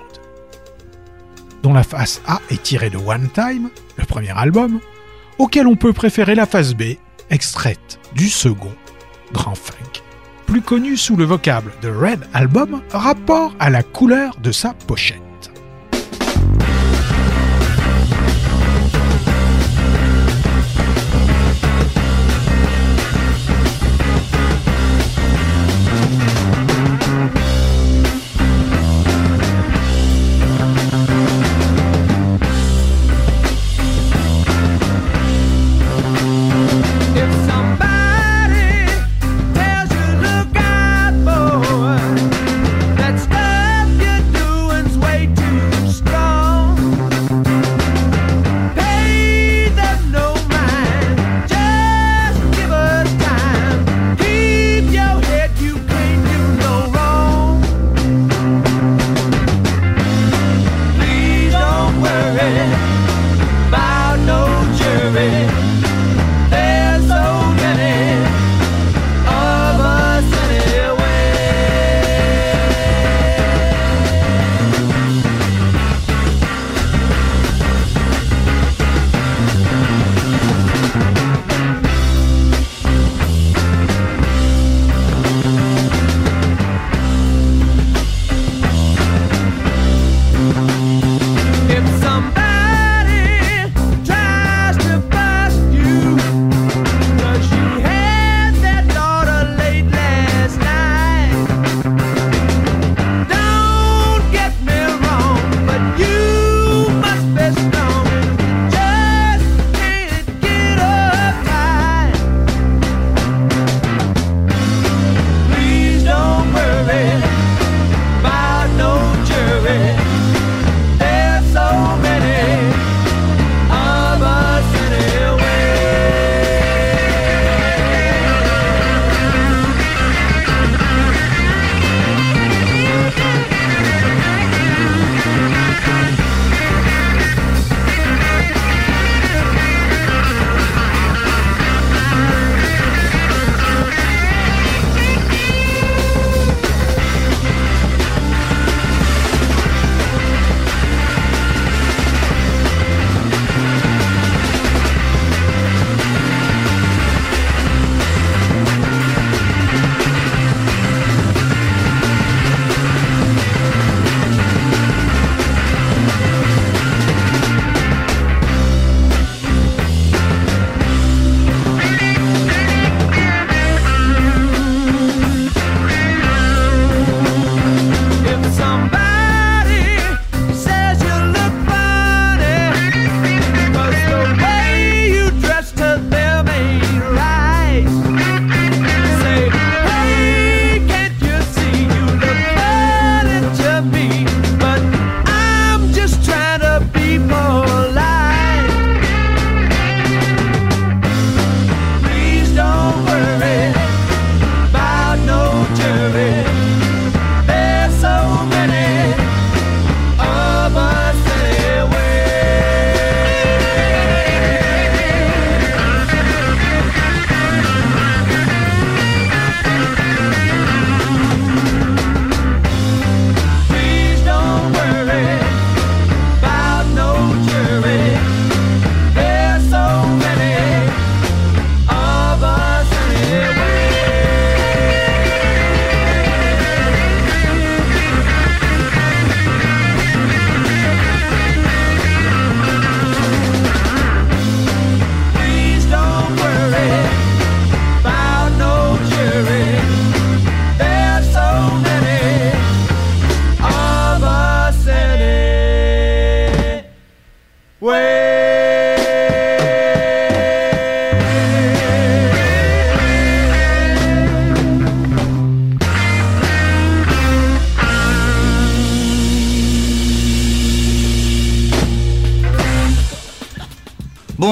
dont 1.63 1.73
la 1.73 1.81
face 1.81 2.21
A 2.27 2.41
est 2.51 2.61
tirée 2.61 2.91
de 2.91 2.97
One 2.97 3.27
Time, 3.33 3.69
le 3.97 4.05
premier 4.05 4.37
album, 4.37 4.79
auquel 5.39 5.65
on 5.65 5.75
peut 5.75 5.93
préférer 5.93 6.35
la 6.35 6.45
face 6.45 6.75
B, 6.75 6.95
extraite 7.31 7.99
du 8.15 8.29
second 8.29 8.73
grand 9.33 9.55
funk, 9.55 10.03
plus 10.45 10.61
connu 10.61 10.95
sous 10.95 11.15
le 11.15 11.25
vocable 11.25 11.71
de 11.81 11.89
Red 11.89 12.27
Album, 12.33 12.81
rapport 12.91 13.55
à 13.59 13.71
la 13.71 13.81
couleur 13.81 14.35
de 14.41 14.51
sa 14.51 14.73
pochette. 14.73 15.28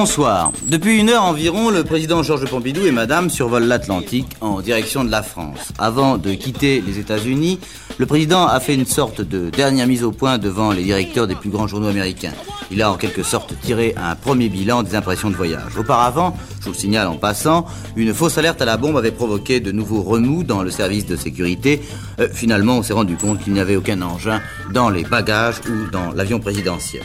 Bonsoir. 0.08 0.52
Depuis 0.66 0.98
une 0.98 1.10
heure 1.10 1.24
environ, 1.24 1.68
le 1.68 1.84
président 1.84 2.22
Georges 2.22 2.46
Pompidou 2.46 2.86
et 2.86 2.92
madame 2.92 3.28
survolent 3.28 3.66
l'Atlantique 3.66 4.38
en 4.40 4.62
direction 4.62 5.04
de 5.04 5.10
la 5.10 5.22
France. 5.22 5.68
Avant 5.78 6.16
de 6.16 6.32
quitter 6.32 6.80
les 6.80 6.98
États-Unis, 6.98 7.60
le 7.98 8.06
président 8.06 8.46
a 8.46 8.58
fait 8.58 8.74
une 8.74 8.86
sorte 8.86 9.20
de 9.20 9.50
dernière 9.50 9.86
mise 9.86 10.04
au 10.04 10.10
point 10.10 10.38
devant 10.38 10.72
les 10.72 10.82
directeurs 10.82 11.26
des 11.26 11.34
plus 11.34 11.50
grands 11.50 11.66
journaux 11.66 11.88
américains. 11.88 12.32
Il 12.70 12.80
a 12.80 12.90
en 12.90 12.96
quelque 12.96 13.22
sorte 13.22 13.52
tiré 13.60 13.94
un 13.98 14.16
premier 14.16 14.48
bilan 14.48 14.82
des 14.82 14.96
impressions 14.96 15.28
de 15.28 15.36
voyage. 15.36 15.76
Auparavant, 15.76 16.34
je 16.60 16.64
vous 16.64 16.72
le 16.72 16.78
signale 16.78 17.06
en 17.06 17.16
passant, 17.16 17.66
une 17.94 18.14
fausse 18.14 18.38
alerte 18.38 18.62
à 18.62 18.64
la 18.64 18.78
bombe 18.78 18.96
avait 18.96 19.10
provoqué 19.10 19.60
de 19.60 19.72
nouveaux 19.72 20.00
remous 20.00 20.42
dans 20.42 20.62
le 20.62 20.70
service 20.70 21.04
de 21.04 21.16
sécurité. 21.16 21.82
Euh, 22.18 22.28
finalement, 22.32 22.78
on 22.78 22.82
s'est 22.82 22.94
rendu 22.94 23.18
compte 23.18 23.44
qu'il 23.44 23.52
n'y 23.52 23.60
avait 23.60 23.76
aucun 23.76 24.00
engin 24.00 24.40
dans 24.72 24.88
les 24.88 25.02
bagages 25.02 25.60
ou 25.68 25.90
dans 25.90 26.12
l'avion 26.12 26.40
présidentiel. 26.40 27.02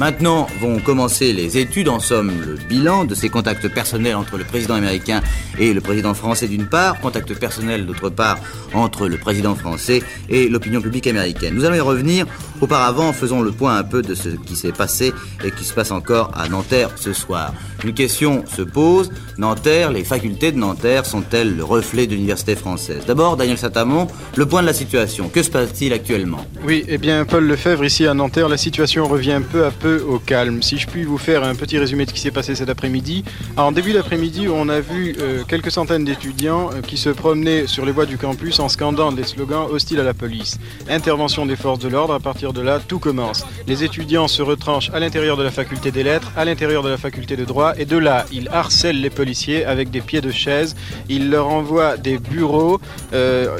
Maintenant 0.00 0.46
vont 0.60 0.78
commencer 0.80 1.32
les 1.32 1.58
études, 1.58 1.88
en 1.88 2.00
somme 2.00 2.32
le 2.40 2.54
bilan 2.68 3.04
de 3.04 3.14
ces 3.14 3.28
contacts 3.28 3.68
personnels 3.68 4.16
entre 4.16 4.36
le 4.36 4.44
président 4.44 4.74
américain 4.74 5.20
et 5.58 5.72
le 5.72 5.80
président 5.80 6.14
français 6.14 6.48
d'une 6.48 6.66
part, 6.66 7.00
contacts 7.00 7.34
personnels 7.34 7.86
d'autre 7.86 8.08
part 8.08 8.38
entre 8.74 9.06
le 9.06 9.18
président 9.18 9.54
français 9.54 10.02
et 10.28 10.48
l'opinion 10.48 10.80
publique 10.80 11.06
américaine. 11.06 11.54
Nous 11.54 11.64
allons 11.64 11.76
y 11.76 11.80
revenir. 11.80 12.26
Auparavant, 12.62 13.12
faisons 13.12 13.42
le 13.42 13.50
point 13.50 13.76
un 13.76 13.82
peu 13.82 14.02
de 14.02 14.14
ce 14.14 14.28
qui 14.28 14.54
s'est 14.54 14.70
passé 14.70 15.12
et 15.44 15.50
qui 15.50 15.64
se 15.64 15.74
passe 15.74 15.90
encore 15.90 16.30
à 16.32 16.48
Nanterre 16.48 16.90
ce 16.94 17.12
soir. 17.12 17.52
Une 17.84 17.92
question 17.92 18.44
se 18.46 18.62
pose. 18.62 19.10
Nanterre, 19.36 19.90
les 19.90 20.04
facultés 20.04 20.52
de 20.52 20.58
Nanterre 20.58 21.04
sont-elles 21.04 21.56
le 21.56 21.64
reflet 21.64 22.06
de 22.06 22.14
l'université 22.14 22.54
française? 22.54 23.02
D'abord, 23.04 23.36
Daniel 23.36 23.58
Satamon, 23.58 24.06
le 24.36 24.46
point 24.46 24.62
de 24.62 24.68
la 24.68 24.74
situation. 24.74 25.28
Que 25.28 25.42
se 25.42 25.50
passe-t-il 25.50 25.92
actuellement? 25.92 26.46
Oui, 26.64 26.84
eh 26.86 26.98
bien, 26.98 27.24
Paul 27.24 27.44
Lefebvre, 27.48 27.84
ici 27.84 28.06
à 28.06 28.14
Nanterre, 28.14 28.48
la 28.48 28.56
situation 28.56 29.08
revient 29.08 29.40
peu 29.50 29.64
à 29.64 29.72
peu 29.72 30.00
au 30.00 30.20
calme. 30.20 30.62
Si 30.62 30.78
je 30.78 30.86
puis 30.86 31.02
vous 31.02 31.18
faire 31.18 31.42
un 31.42 31.56
petit 31.56 31.78
résumé 31.78 32.04
de 32.04 32.10
ce 32.10 32.14
qui 32.14 32.20
s'est 32.20 32.30
passé 32.30 32.54
cet 32.54 32.68
après-midi. 32.68 33.24
En 33.56 33.72
début 33.72 33.92
d'après-midi, 33.92 34.46
on 34.48 34.68
a 34.68 34.78
vu 34.78 35.16
euh, 35.18 35.42
quelques 35.48 35.72
centaines 35.72 36.04
d'étudiants 36.04 36.70
euh, 36.72 36.80
qui 36.80 36.96
se 36.96 37.08
promenaient 37.10 37.66
sur 37.66 37.84
les 37.84 37.90
voies 37.90 38.06
du 38.06 38.18
campus 38.18 38.60
en 38.60 38.68
scandant 38.68 39.10
des 39.10 39.24
slogans 39.24 39.66
hostiles 39.68 39.98
à 39.98 40.04
la 40.04 40.14
police. 40.14 40.60
Intervention 40.88 41.44
des 41.44 41.56
forces 41.56 41.80
de 41.80 41.88
l'ordre, 41.88 42.14
à 42.14 42.20
partir 42.20 42.51
de 42.52 42.60
là, 42.60 42.80
tout 42.80 42.98
commence. 42.98 43.44
Les 43.66 43.84
étudiants 43.84 44.28
se 44.28 44.42
retranchent 44.42 44.90
à 44.92 45.00
l'intérieur 45.00 45.36
de 45.36 45.42
la 45.42 45.50
faculté 45.50 45.90
des 45.90 46.02
lettres, 46.02 46.30
à 46.36 46.44
l'intérieur 46.44 46.82
de 46.82 46.88
la 46.88 46.96
faculté 46.96 47.36
de 47.36 47.44
droit, 47.44 47.72
et 47.78 47.84
de 47.84 47.96
là, 47.96 48.26
ils 48.32 48.48
harcèlent 48.48 49.00
les 49.00 49.10
policiers 49.10 49.64
avec 49.64 49.90
des 49.90 50.00
pieds 50.00 50.20
de 50.20 50.30
chaise, 50.30 50.76
ils 51.08 51.30
leur 51.30 51.48
envoient 51.48 51.96
des 51.96 52.18
bureaux, 52.18 52.80
euh, 53.12 53.56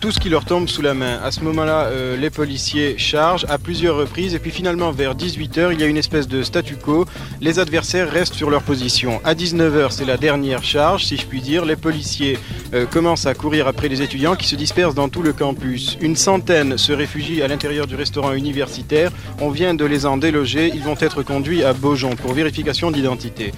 tout 0.00 0.10
ce 0.10 0.20
qui 0.20 0.28
leur 0.28 0.44
tombe 0.44 0.68
sous 0.68 0.82
la 0.82 0.94
main. 0.94 1.18
À 1.22 1.30
ce 1.30 1.40
moment-là, 1.40 1.86
euh, 1.86 2.16
les 2.16 2.30
policiers 2.30 2.96
chargent 2.98 3.46
à 3.48 3.58
plusieurs 3.58 3.96
reprises, 3.96 4.34
et 4.34 4.38
puis 4.38 4.50
finalement, 4.50 4.92
vers 4.92 5.14
18h, 5.14 5.72
il 5.72 5.80
y 5.80 5.82
a 5.82 5.86
une 5.86 5.96
espèce 5.96 6.28
de 6.28 6.42
statu 6.42 6.76
quo, 6.76 7.06
les 7.40 7.58
adversaires 7.58 8.10
restent 8.10 8.34
sur 8.34 8.50
leur 8.50 8.62
position. 8.62 9.20
À 9.24 9.34
19h, 9.34 9.90
c'est 9.90 10.04
la 10.04 10.16
dernière 10.16 10.62
charge, 10.62 11.04
si 11.04 11.16
je 11.16 11.26
puis 11.26 11.40
dire, 11.40 11.64
les 11.64 11.76
policiers 11.76 12.38
euh, 12.74 12.86
commencent 12.86 13.26
à 13.26 13.34
courir 13.34 13.66
après 13.66 13.88
les 13.88 14.02
étudiants 14.02 14.36
qui 14.36 14.46
se 14.46 14.56
dispersent 14.56 14.94
dans 14.94 15.08
tout 15.08 15.22
le 15.22 15.32
campus. 15.32 15.98
Une 16.00 16.16
centaine 16.16 16.78
se 16.78 16.92
réfugient 16.92 17.42
à 17.42 17.48
l'intérieur 17.48 17.86
du 17.86 17.94
restaurant 17.94 18.11
universitaire, 18.34 19.10
on 19.40 19.50
vient 19.50 19.74
de 19.74 19.84
les 19.84 20.06
en 20.06 20.16
déloger, 20.16 20.70
ils 20.74 20.82
vont 20.82 20.96
être 21.00 21.22
conduits 21.22 21.64
à 21.64 21.72
Beaujon 21.72 22.16
pour 22.16 22.32
vérification 22.32 22.90
d'identité. 22.90 23.52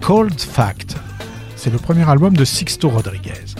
Cold 0.00 0.38
Fact, 0.40 0.96
c'est 1.56 1.70
le 1.70 1.78
premier 1.78 2.08
album 2.08 2.36
de 2.36 2.44
Sixto 2.44 2.88
Rodriguez. 2.88 3.54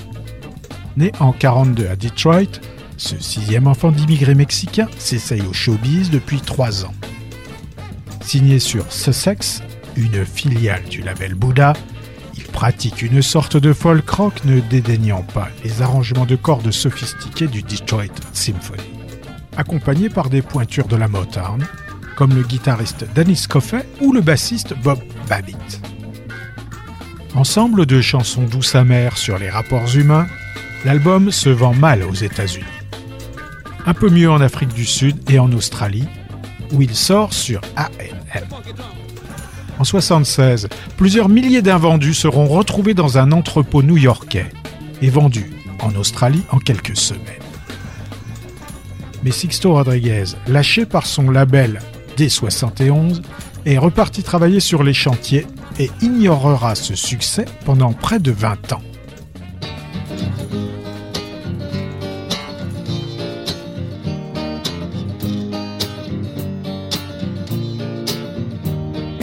Né 0.96 1.10
en 1.20 1.32
42 1.32 1.88
à 1.88 1.96
Detroit, 1.96 2.60
ce 2.96 3.18
sixième 3.18 3.66
enfant 3.66 3.90
d'immigrés 3.90 4.34
mexicains 4.34 4.88
s'essaye 4.98 5.42
au 5.42 5.52
showbiz 5.52 6.10
depuis 6.10 6.40
trois 6.40 6.84
ans. 6.84 6.94
Signé 8.20 8.58
sur 8.58 8.90
Sussex, 8.92 9.62
une 9.96 10.24
filiale 10.24 10.84
du 10.84 11.02
label 11.02 11.34
Buddha, 11.34 11.72
il 12.36 12.44
pratique 12.44 13.02
une 13.02 13.22
sorte 13.22 13.56
de 13.56 13.72
folk 13.72 14.08
rock 14.08 14.44
ne 14.44 14.60
dédaignant 14.60 15.22
pas 15.22 15.48
les 15.64 15.82
arrangements 15.82 16.26
de 16.26 16.36
cordes 16.36 16.70
sophistiqués 16.70 17.48
du 17.48 17.62
Detroit 17.62 18.14
Symphony. 18.32 18.93
Accompagné 19.56 20.08
par 20.08 20.30
des 20.30 20.42
pointures 20.42 20.88
de 20.88 20.96
la 20.96 21.08
Motown, 21.08 21.64
comme 22.16 22.34
le 22.34 22.42
guitariste 22.42 23.06
Dennis 23.14 23.46
Coffey 23.48 23.86
ou 24.00 24.12
le 24.12 24.20
bassiste 24.20 24.74
Bob 24.82 24.98
Babbitt. 25.28 25.80
Ensemble 27.34 27.86
de 27.86 28.00
chansons 28.00 28.44
douces 28.44 28.74
amères 28.74 29.16
sur 29.16 29.38
les 29.38 29.50
rapports 29.50 29.96
humains, 29.96 30.26
l'album 30.84 31.30
se 31.30 31.48
vend 31.48 31.74
mal 31.74 32.02
aux 32.02 32.14
États-Unis. 32.14 32.64
Un 33.86 33.94
peu 33.94 34.08
mieux 34.08 34.30
en 34.30 34.40
Afrique 34.40 34.72
du 34.72 34.84
Sud 34.84 35.30
et 35.30 35.38
en 35.38 35.52
Australie, 35.52 36.08
où 36.72 36.82
il 36.82 36.94
sort 36.94 37.32
sur 37.32 37.60
AMM. 37.76 38.44
En 39.78 39.84
76, 39.84 40.68
plusieurs 40.96 41.28
milliers 41.28 41.62
d'invendus 41.62 42.14
seront 42.14 42.46
retrouvés 42.46 42.94
dans 42.94 43.18
un 43.18 43.32
entrepôt 43.32 43.82
new-yorkais 43.82 44.50
et 45.02 45.10
vendus 45.10 45.52
en 45.80 45.94
Australie 45.96 46.42
en 46.50 46.58
quelques 46.58 46.96
semaines. 46.96 47.43
Mais 49.24 49.30
Sixto 49.30 49.72
Rodriguez, 49.72 50.36
lâché 50.46 50.84
par 50.84 51.06
son 51.06 51.30
label 51.30 51.80
D71, 52.18 53.22
est 53.64 53.78
reparti 53.78 54.22
travailler 54.22 54.60
sur 54.60 54.82
les 54.82 54.92
chantiers 54.92 55.46
et 55.78 55.90
ignorera 56.02 56.74
ce 56.74 56.94
succès 56.94 57.46
pendant 57.64 57.94
près 57.94 58.18
de 58.18 58.30
20 58.30 58.74
ans. 58.74 58.82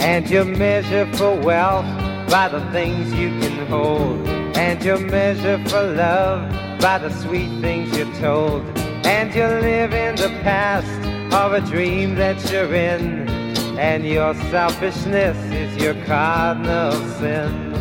And 0.00 0.28
you 0.28 0.44
measure 0.44 1.06
for 1.12 1.38
wealth 1.44 1.86
by 2.28 2.48
the 2.48 2.60
things 2.72 3.12
you 3.14 3.30
can 3.40 3.66
hold. 3.70 4.28
And 4.56 4.82
you 4.84 4.98
measure 4.98 5.60
for 5.68 5.80
love 5.94 6.42
by 6.80 6.98
the 6.98 7.10
sweet 7.22 7.60
things 7.60 7.96
you're 7.96 8.12
told. 8.20 8.62
And 9.04 9.34
you 9.34 9.44
live 9.44 9.92
in 9.92 10.16
the 10.16 10.28
past 10.42 10.88
of 11.34 11.52
a 11.52 11.60
dream 11.60 12.14
that 12.16 12.50
you're 12.50 12.74
in. 12.74 13.28
And 13.78 14.06
your 14.06 14.34
selfishness 14.50 15.36
is 15.52 15.82
your 15.82 15.94
cardinal 16.04 16.92
sin. 17.18 17.72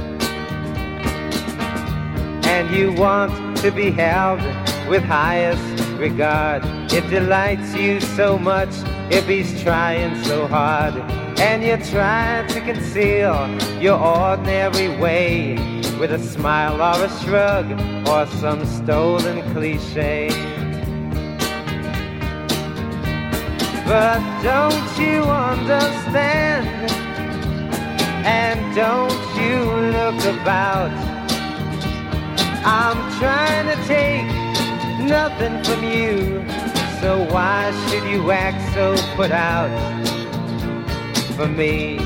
And 2.46 2.76
you 2.76 2.94
want 2.94 3.58
to 3.58 3.72
be 3.72 3.92
held 3.92 4.42
with 4.90 5.04
highest 5.04 5.84
regard. 6.00 6.64
It 6.92 7.08
delights 7.10 7.76
you 7.76 8.00
so 8.02 8.40
much 8.40 8.74
if 9.12 9.28
he's 9.28 9.62
trying 9.62 10.24
so 10.24 10.48
hard. 10.48 10.96
And 11.40 11.64
you 11.64 11.78
try 11.92 12.46
to 12.50 12.62
conceal 12.62 13.48
your 13.80 14.00
ordinary 14.00 14.98
way 14.98 15.56
with 16.00 16.12
a 16.12 16.20
smile 16.20 16.82
or 16.82 17.06
a 17.06 17.10
shrug 17.22 17.72
or 18.08 18.26
some 18.40 18.66
stolen 18.66 19.42
cliche. 19.54 20.51
But 23.92 24.22
don't 24.42 24.98
you 24.98 25.22
understand? 25.24 26.66
And 28.26 28.74
don't 28.74 29.12
you 29.36 29.58
look 29.92 30.24
about? 30.40 30.92
I'm 32.64 32.96
trying 33.20 33.68
to 33.68 33.76
take 33.88 34.26
nothing 35.10 35.62
from 35.66 35.84
you. 35.84 36.42
So 37.02 37.28
why 37.34 37.74
should 37.90 38.06
you 38.10 38.32
act 38.32 38.64
so 38.74 38.96
put 39.18 39.32
out 39.32 39.70
for 41.36 41.50
me? 41.50 41.98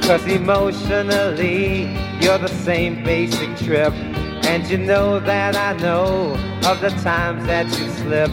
Cause 0.00 0.24
emotionally, 0.26 1.94
you're 2.22 2.38
the 2.38 2.54
same 2.64 3.04
basic 3.04 3.54
trip. 3.58 3.92
And 4.48 4.66
you 4.70 4.78
know 4.78 5.20
that 5.20 5.56
I 5.56 5.74
know 5.82 6.47
of 6.66 6.80
the 6.80 6.90
times 7.02 7.46
that 7.46 7.66
you 7.78 7.88
slip. 7.90 8.30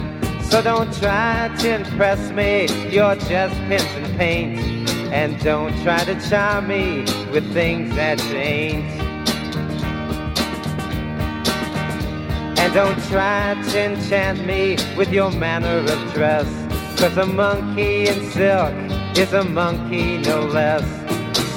So 0.50 0.62
don't 0.62 0.92
try 0.94 1.54
to 1.58 1.74
impress 1.74 2.30
me, 2.30 2.66
you're 2.88 3.16
just 3.16 3.54
pinch 3.68 3.82
and 3.82 4.18
paint. 4.18 4.90
And 5.12 5.40
don't 5.42 5.74
try 5.82 6.04
to 6.04 6.14
charm 6.28 6.68
me 6.68 7.00
with 7.32 7.52
things 7.52 7.94
that 7.96 8.22
you 8.24 8.36
ain't. 8.36 8.84
And 12.58 12.74
don't 12.74 13.02
try 13.04 13.60
to 13.70 13.84
enchant 13.84 14.46
me 14.46 14.76
with 14.96 15.12
your 15.12 15.30
manner 15.30 15.78
of 15.78 16.12
dress. 16.12 16.46
Cause 16.98 17.16
a 17.16 17.26
monkey 17.26 18.08
in 18.08 18.30
silk 18.30 18.74
is 19.18 19.32
a 19.32 19.44
monkey 19.44 20.18
no 20.18 20.40
less. 20.40 20.84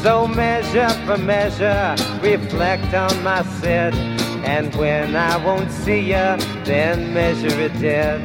So 0.02 0.28
measure 0.28 0.90
for 1.06 1.18
measure, 1.18 1.96
reflect 2.22 2.94
on 2.94 3.24
my 3.24 3.44
sit. 3.60 4.19
And 4.50 4.76
when 4.76 5.16
I 5.16 5.38
won't 5.46 5.72
see 5.72 6.02
ya, 6.10 6.36
then 6.66 7.14
measure 7.14 7.56
it 7.68 7.74
dead. 7.80 8.20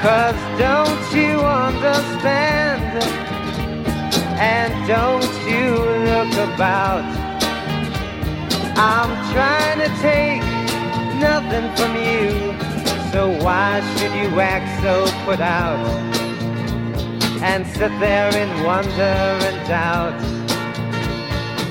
Cause 0.00 0.40
don't 0.58 1.04
you 1.14 1.38
understand? 1.68 3.04
And 4.40 4.72
don't 4.88 5.34
you 5.52 5.68
look 6.08 6.32
about? 6.48 7.04
I'm 8.74 9.12
trying 9.34 9.80
to 9.84 9.90
take 10.00 10.42
nothing 11.20 11.66
from 11.76 11.92
you. 12.08 12.56
So 13.12 13.28
why 13.44 13.82
should 13.96 14.14
you 14.14 14.40
act 14.40 14.68
so 14.82 14.94
put 15.26 15.40
out 15.40 15.78
and 17.42 17.66
sit 17.66 17.92
there 18.00 18.34
in 18.34 18.64
wonder 18.64 19.14
and 19.48 19.68
doubt 19.68 20.29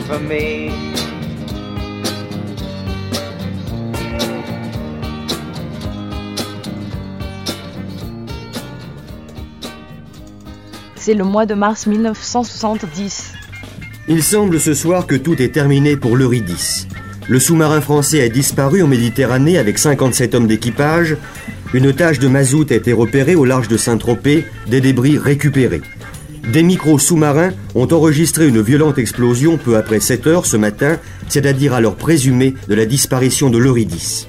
for 0.10 0.20
me? 0.20 0.72
C'est 10.96 11.14
le 11.14 11.24
mois 11.24 11.46
de 11.46 11.54
mars 11.54 11.86
1970. 11.86 13.34
Il 14.08 14.24
semble 14.24 14.60
ce 14.60 14.74
soir 14.74 15.06
que 15.06 15.16
tout 15.16 15.42
est 15.42 15.50
terminé 15.50 15.96
pour 15.96 16.18
l'Eurydice. 16.18 16.88
Le 17.28 17.40
sous-marin 17.40 17.80
français 17.80 18.24
a 18.24 18.30
disparu 18.30 18.82
en 18.82 18.88
Méditerranée 18.88 19.60
avec 19.60 19.78
57 19.78 20.34
hommes 20.34 20.48
d'équipage. 20.48 21.16
Une 21.74 21.94
tache 21.94 22.18
de 22.18 22.28
mazout 22.28 22.72
a 22.72 22.76
été 22.76 22.94
repérée 22.94 23.36
au 23.36 23.46
large 23.46 23.68
de 23.68 23.78
Saint-Tropez, 23.78 24.46
des 24.68 24.82
débris 24.82 25.20
récupérés. 25.20 25.82
Des 26.52 26.64
micros 26.64 26.98
sous-marins 26.98 27.52
ont 27.76 27.88
enregistré 27.94 28.48
une 28.48 28.60
violente 28.60 28.98
explosion 28.98 29.58
peu 29.58 29.78
après 29.78 30.00
7 30.00 30.26
heures 30.26 30.48
ce 30.48 30.58
matin, 30.58 30.98
c'est-à-dire 31.28 31.74
à 31.74 31.82
l'heure 31.82 31.96
présumée 31.96 32.56
de 32.68 32.74
la 32.74 32.88
disparition 32.88 33.52
de 33.52 33.60
l'Eurydice. 33.60 34.28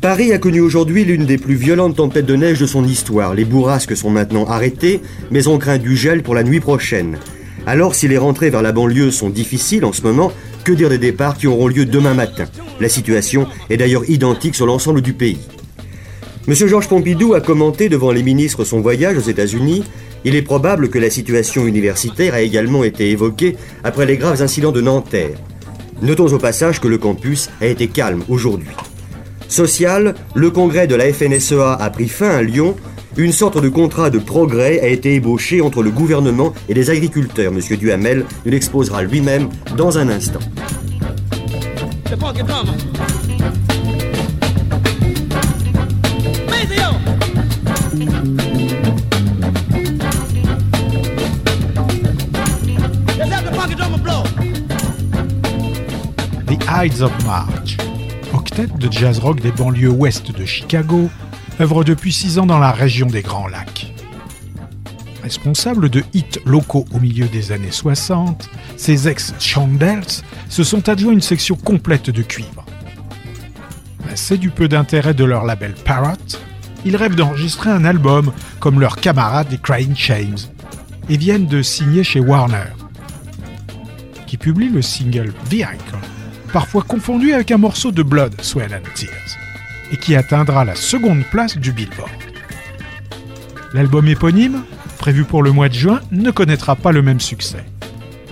Paris 0.00 0.32
a 0.32 0.38
connu 0.38 0.60
aujourd'hui 0.60 1.04
l'une 1.04 1.26
des 1.26 1.36
plus 1.36 1.54
violentes 1.54 1.96
tempêtes 1.96 2.24
de 2.24 2.34
neige 2.34 2.60
de 2.60 2.66
son 2.66 2.82
histoire. 2.86 3.34
Les 3.34 3.44
bourrasques 3.44 3.94
sont 3.94 4.08
maintenant 4.08 4.46
arrêtées, 4.46 5.02
mais 5.30 5.48
on 5.48 5.58
craint 5.58 5.76
du 5.76 5.96
gel 5.96 6.22
pour 6.22 6.34
la 6.34 6.44
nuit 6.44 6.60
prochaine. 6.60 7.18
Alors 7.66 7.94
si 7.94 8.08
les 8.08 8.16
rentrées 8.16 8.48
vers 8.48 8.62
la 8.62 8.72
banlieue 8.72 9.10
sont 9.10 9.28
difficiles 9.28 9.84
en 9.84 9.92
ce 9.92 10.00
moment, 10.00 10.32
que 10.64 10.72
dire 10.72 10.88
des 10.88 10.96
départs 10.96 11.36
qui 11.36 11.46
auront 11.46 11.68
lieu 11.68 11.84
demain 11.84 12.14
matin? 12.14 12.46
La 12.80 12.88
situation 12.88 13.46
est 13.68 13.76
d'ailleurs 13.76 14.08
identique 14.08 14.54
sur 14.54 14.64
l'ensemble 14.64 15.02
du 15.02 15.12
pays. 15.12 15.40
Monsieur 16.46 16.68
Georges 16.68 16.88
Pompidou 16.88 17.34
a 17.34 17.40
commenté 17.40 17.88
devant 17.88 18.12
les 18.12 18.22
ministres 18.22 18.64
son 18.64 18.80
voyage 18.80 19.18
aux 19.18 19.28
États-Unis. 19.28 19.84
Il 20.26 20.34
est 20.34 20.42
probable 20.42 20.88
que 20.90 20.98
la 20.98 21.08
situation 21.08 21.68
universitaire 21.68 22.34
a 22.34 22.40
également 22.40 22.82
été 22.82 23.10
évoquée 23.12 23.56
après 23.84 24.06
les 24.06 24.16
graves 24.16 24.42
incidents 24.42 24.72
de 24.72 24.80
Nanterre. 24.80 25.38
Notons 26.02 26.32
au 26.32 26.38
passage 26.38 26.80
que 26.80 26.88
le 26.88 26.98
campus 26.98 27.48
a 27.60 27.66
été 27.66 27.86
calme 27.86 28.24
aujourd'hui. 28.28 28.74
Social, 29.46 30.16
le 30.34 30.50
congrès 30.50 30.88
de 30.88 30.96
la 30.96 31.12
FNSEA 31.12 31.74
a 31.74 31.90
pris 31.90 32.08
fin 32.08 32.30
à 32.30 32.42
Lyon. 32.42 32.74
Une 33.16 33.30
sorte 33.30 33.62
de 33.62 33.68
contrat 33.68 34.10
de 34.10 34.18
progrès 34.18 34.80
a 34.80 34.88
été 34.88 35.14
ébauché 35.14 35.60
entre 35.60 35.84
le 35.84 35.92
gouvernement 35.92 36.52
et 36.68 36.74
les 36.74 36.90
agriculteurs. 36.90 37.52
Monsieur 37.52 37.76
Duhamel 37.76 38.24
nous 38.44 38.50
l'exposera 38.50 39.04
lui-même 39.04 39.48
dans 39.76 39.96
un 39.96 40.08
instant. 40.08 40.40
The 56.86 56.92
Ides 56.92 57.02
of 57.02 57.24
March, 57.24 57.76
octet 58.32 58.68
de 58.78 58.92
jazz 58.92 59.18
rock 59.18 59.40
des 59.40 59.50
banlieues 59.50 59.90
ouest 59.90 60.30
de 60.30 60.44
Chicago, 60.44 61.08
œuvre 61.60 61.82
depuis 61.82 62.12
six 62.12 62.38
ans 62.38 62.46
dans 62.46 62.58
la 62.58 62.70
région 62.70 63.06
des 63.06 63.22
Grands 63.22 63.48
Lacs. 63.48 63.92
Responsables 65.22 65.88
de 65.88 66.04
hits 66.14 66.38
locaux 66.44 66.84
au 66.94 67.00
milieu 67.00 67.26
des 67.26 67.50
années 67.50 67.72
60, 67.72 68.48
ces 68.76 69.08
ex-Chandels 69.08 70.22
se 70.48 70.62
sont 70.62 70.88
adjoints 70.88 71.12
une 71.12 71.20
section 71.20 71.56
complète 71.56 72.10
de 72.10 72.22
cuivre. 72.22 72.64
C'est 74.14 74.38
du 74.38 74.50
peu 74.50 74.68
d'intérêt 74.68 75.14
de 75.14 75.24
leur 75.24 75.44
label 75.44 75.74
Parrot, 75.84 76.38
ils 76.84 76.96
rêvent 76.96 77.16
d'enregistrer 77.16 77.70
un 77.70 77.84
album 77.84 78.32
comme 78.60 78.80
leurs 78.80 78.96
camarades 78.96 79.48
des 79.48 79.58
Crying 79.58 79.96
Shames 79.96 80.38
et 81.08 81.16
viennent 81.16 81.46
de 81.46 81.62
signer 81.62 82.04
chez 82.04 82.20
Warner, 82.20 82.72
qui 84.26 84.36
publie 84.36 84.68
le 84.68 84.82
single 84.82 85.32
Vehicle, 85.50 85.96
parfois 86.52 86.82
confondu 86.82 87.32
avec 87.32 87.50
un 87.50 87.58
morceau 87.58 87.92
de 87.92 88.02
Blood, 88.02 88.40
Sweat 88.40 88.72
and 88.72 88.88
Tears, 88.94 89.38
et 89.92 89.96
qui 89.96 90.16
atteindra 90.16 90.64
la 90.64 90.74
seconde 90.74 91.24
place 91.30 91.56
du 91.56 91.72
Billboard. 91.72 92.10
L'album 93.74 94.08
éponyme, 94.08 94.62
prévu 94.98 95.24
pour 95.24 95.42
le 95.42 95.52
mois 95.52 95.68
de 95.68 95.74
juin, 95.74 96.00
ne 96.10 96.30
connaîtra 96.30 96.76
pas 96.76 96.92
le 96.92 97.02
même 97.02 97.20
succès. 97.20 97.64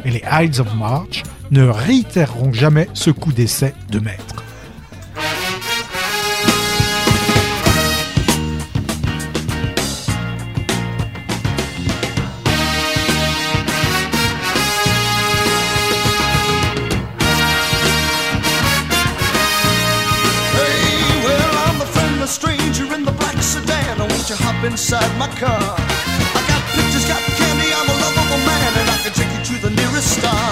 Et 0.04 0.10
les 0.10 0.22
Ides 0.30 0.60
of 0.60 0.74
March 0.76 1.22
ne 1.50 1.66
réitéreront 1.66 2.52
jamais 2.52 2.88
ce 2.94 3.10
coup 3.10 3.32
d'essai 3.32 3.74
de 3.90 4.00
maître. 4.00 4.33
Inside 25.04 25.18
my 25.18 25.28
car? 25.38 25.76
I 25.76 26.40
got 26.48 26.62
pictures, 26.74 27.06
got 27.08 27.20
candy, 27.38 27.68
I'm 27.78 27.88
a 27.88 27.96
lovable 28.04 28.42
man, 28.46 28.70
and 28.80 28.90
I 28.90 28.96
can 29.02 29.12
take 29.12 29.30
you 29.34 29.42
to 29.50 29.62
the 29.62 29.70
nearest 29.70 30.18
star. 30.18 30.43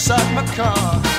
Inside 0.00 0.34
my 0.34 0.42
car? 0.54 1.09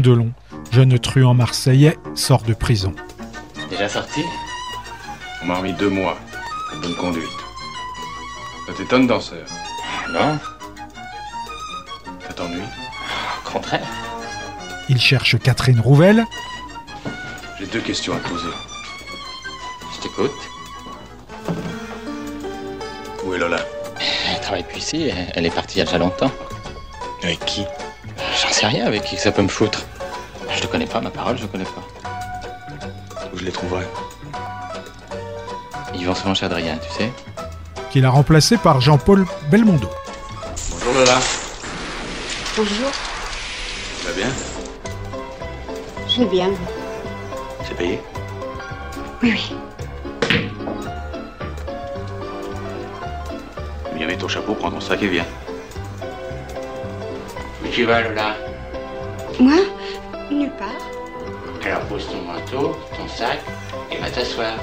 Alain 0.00 0.14
Delon, 0.14 0.32
jeune 0.72 0.98
truand 0.98 1.34
marseillais, 1.34 1.98
sort 2.14 2.42
de 2.42 2.54
prison. 2.54 2.94
Déjà 3.68 3.86
sorti? 3.86 4.22
On 5.42 5.46
m'a 5.46 5.56
remis 5.56 5.74
deux 5.74 5.90
mois. 5.90 6.16
de 6.74 6.80
Bonne 6.80 6.94
conduite. 6.96 7.28
Ça 8.66 8.72
t'étonne, 8.72 9.06
danseur? 9.06 9.46
Non 10.10 10.38
Ça 12.26 12.32
t'ennuie? 12.32 12.62
Au 13.44 13.50
contraire. 13.50 13.86
Il 14.88 14.98
cherche 14.98 15.38
Catherine 15.38 15.80
Rouvel. 15.80 16.24
J'ai 17.58 17.66
deux 17.66 17.80
questions 17.80 18.14
à 18.14 18.20
te 18.20 18.28
poser. 18.28 18.48
Je 19.96 20.00
t'écoute. 20.00 20.32
Où 23.26 23.34
est 23.34 23.38
Lola? 23.38 23.60
Elle 24.32 24.40
travaille 24.40 24.64
plus 24.64 24.78
ici. 24.78 25.10
Elle 25.34 25.44
est 25.44 25.54
partie 25.54 25.76
il 25.76 25.78
y 25.80 25.82
a 25.82 25.84
déjà 25.84 25.98
longtemps. 25.98 26.32
Avec 27.22 27.44
qui? 27.44 27.66
J'en 28.50 28.56
sais 28.56 28.66
rien 28.66 28.84
avec 28.84 29.04
qui 29.04 29.16
ça 29.16 29.30
peut 29.30 29.42
me 29.42 29.48
foutre. 29.48 29.86
Je 30.52 30.60
te 30.60 30.66
connais 30.66 30.86
pas, 30.86 31.00
ma 31.00 31.10
parole, 31.10 31.38
je 31.38 31.46
connais 31.46 31.62
pas. 31.62 31.86
Où 33.32 33.38
je 33.38 33.44
les 33.44 33.52
trouverai? 33.52 33.84
Ils 35.94 36.04
vont 36.04 36.16
souvent 36.16 36.34
chez 36.34 36.46
Adrien, 36.46 36.76
tu 36.78 36.90
sais. 36.90 37.12
qu'il 37.92 38.04
a 38.04 38.10
remplacé 38.10 38.56
par 38.56 38.80
Jean-Paul 38.80 39.24
Belmondo. 39.52 39.88
Bonjour 40.72 40.94
Lola. 40.94 41.18
Bonjour. 42.56 42.90
Tu 44.00 44.06
vas 44.08 44.12
bien? 44.14 44.28
Je 46.08 46.18
vais 46.18 46.28
bien. 46.28 46.50
C'est 47.68 47.76
payé? 47.76 48.00
Oui, 49.22 49.30
oui. 49.32 49.56
Viens 53.94 54.06
mets 54.08 54.16
ton 54.16 54.26
chapeau, 54.26 54.54
prends 54.54 54.72
ton 54.72 54.80
sac 54.80 55.00
et 55.04 55.08
viens. 55.08 55.26
Où 57.70 57.72
tu 57.72 57.84
vas, 57.84 58.02
Lola 58.02 58.34
Moi 59.38 59.60
Nulle 60.28 60.50
part. 60.58 60.68
Alors 61.64 61.82
pose 61.82 62.04
ton 62.08 62.20
manteau, 62.22 62.76
ton 62.96 63.06
sac, 63.06 63.38
et 63.92 63.98
va 63.98 64.10
t'asseoir. 64.10 64.54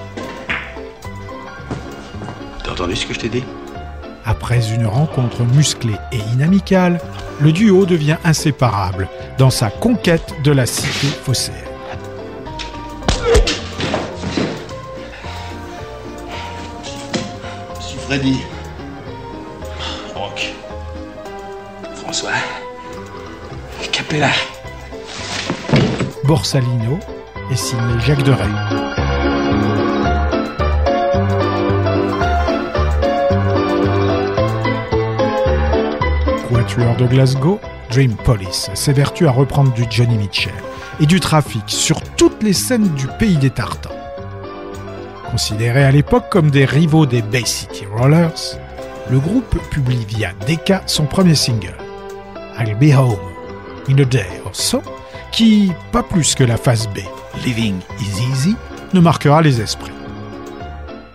T'as 2.66 2.72
entendu 2.72 2.98
ce 2.98 3.06
que 3.06 3.14
je 3.14 3.20
t'ai 3.20 3.30
dit? 3.30 3.46
Après 4.26 4.74
une 4.74 4.86
rencontre 4.86 5.44
musclée 5.44 5.96
et 6.12 6.18
inamicale, 6.34 7.00
le 7.40 7.54
duo 7.54 7.86
devient 7.86 8.18
inséparable 8.26 9.08
dans 9.38 9.52
sa 9.52 9.70
conquête 9.70 10.34
de 10.44 10.52
la 10.52 10.66
cité 10.66 11.08
phocéenne. 11.08 11.56
Je 17.80 17.84
suis 17.86 18.00
Freddy. 18.00 18.40
Borsalino 26.24 26.98
est 27.52 27.56
signé 27.58 28.00
Jacques 28.00 28.24
Deray. 28.24 28.48
Quatuor 36.50 36.96
de 36.96 37.06
Glasgow, 37.08 37.60
Dream 37.92 38.16
Police 38.16 38.70
s'évertue 38.76 39.28
à 39.28 39.32
reprendre 39.32 39.74
du 39.74 39.84
Johnny 39.90 40.18
Mitchell 40.18 40.54
et 41.02 41.06
du 41.06 41.20
trafic 41.20 41.64
sur 41.68 42.02
toutes 42.16 42.42
les 42.44 42.54
scènes 42.54 42.94
du 42.96 43.08
pays 43.20 43.38
des 43.38 43.50
Tartans. 43.50 43.92
Considérés 45.32 45.84
à 45.84 45.92
l'époque 45.92 46.30
comme 46.30 46.50
des 46.50 46.66
rivaux 46.66 47.06
des 47.06 47.22
Bay 47.22 47.46
City 47.46 47.86
Rollers, 47.94 48.58
le 49.10 49.20
groupe 49.20 49.58
publie 49.70 50.06
via 50.08 50.32
Decca 50.46 50.84
son 50.86 51.06
premier 51.06 51.36
single, 51.36 51.76
I'll 52.58 52.76
Be 52.76 52.98
Home 52.98 53.37
in 53.90 54.00
a 54.00 54.06
Day 54.06 54.42
or 54.46 54.56
So, 54.56 54.82
qui, 55.32 55.72
pas 55.92 56.04
plus 56.04 56.36
que 56.36 56.44
la 56.44 56.58
phase 56.58 56.88
B, 56.88 57.00
Living 57.46 57.80
is 58.00 58.22
Easy, 58.32 58.56
ne 58.94 59.00
marquera 59.00 59.42
les 59.42 59.62
esprits. 59.62 59.92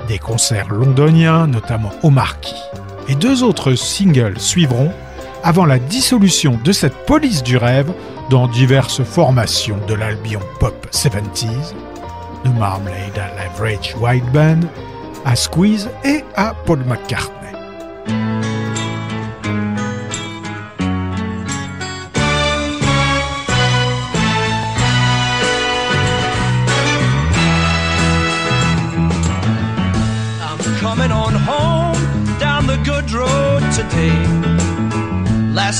Des 0.09 0.19
concerts 0.19 0.71
londoniens, 0.71 1.47
notamment 1.47 1.93
au 2.03 2.11
Marquis, 2.11 2.63
et 3.09 3.15
deux 3.15 3.43
autres 3.43 3.75
singles 3.75 4.39
suivront 4.39 4.93
avant 5.43 5.67
la 5.67 5.79
dissolution 5.79 6.59
de 6.63 6.73
cette 6.73 7.07
police 7.07 7.43
du 7.43 7.57
rêve 7.57 7.93
dans 8.31 8.47
diverses 8.47 9.03
formations 9.03 9.79
de 9.89 9.95
l'Albion 9.95 10.41
Pop 10.61 10.87
70s, 10.93 11.75
de 12.45 12.51
Marmalade 12.51 13.19
à 13.19 13.35
l'Average 13.37 13.95
White 14.01 14.31
Band, 14.33 14.61
à 15.25 15.37
Squeeze 15.37 15.89
et 16.05 16.25
à 16.37 16.55
Paul 16.65 16.81
McCartney. 16.87 17.42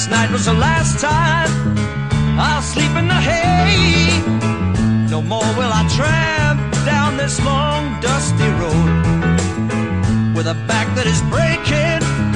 Last 0.03 0.11
night 0.11 0.33
was 0.33 0.47
the 0.47 0.53
last 0.53 0.99
time 0.99 1.79
I'll 2.37 2.61
sleep 2.61 2.91
in 2.97 3.07
the 3.07 3.15
hay. 3.15 4.21
No 5.09 5.23
more 5.23 5.47
will 5.57 5.71
I 5.73 5.87
tramp 5.95 6.59
down 6.85 7.17
this 7.17 7.39
long, 7.45 8.01
dusty 8.01 8.49
road 8.59 10.35
with 10.35 10.49
a 10.49 10.55
back 10.67 10.93
that 10.97 11.07
is 11.07 11.23
breaking 11.31 12.32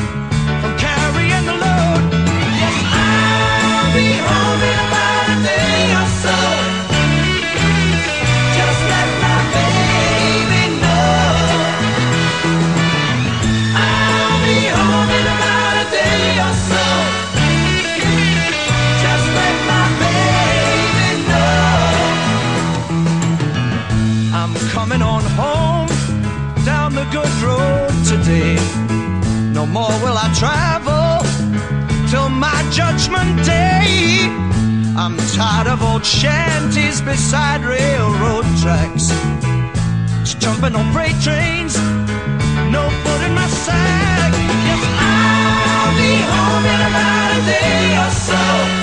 more 29.76 29.98
will 30.04 30.16
I 30.16 30.28
travel 30.42 31.20
till 32.10 32.30
my 32.30 32.58
judgment 32.78 33.32
day. 33.44 34.24
I'm 35.02 35.16
tired 35.36 35.68
of 35.74 35.82
old 35.82 36.04
shanties 36.04 37.02
beside 37.02 37.60
railroad 37.62 38.46
tracks. 38.62 39.06
Just 40.24 40.40
jumping 40.40 40.74
on 40.80 40.86
freight 40.94 41.18
trains, 41.26 41.74
no 42.76 42.82
food 43.02 43.22
in 43.28 43.32
my 43.40 43.48
sack. 43.64 44.32
Yes, 44.68 44.82
I'll 45.10 45.94
be 46.04 46.14
home 46.32 46.66
in 46.74 46.80
about 46.90 47.30
a 47.38 47.42
day 47.52 47.84
or 48.04 48.12
so. 48.28 48.75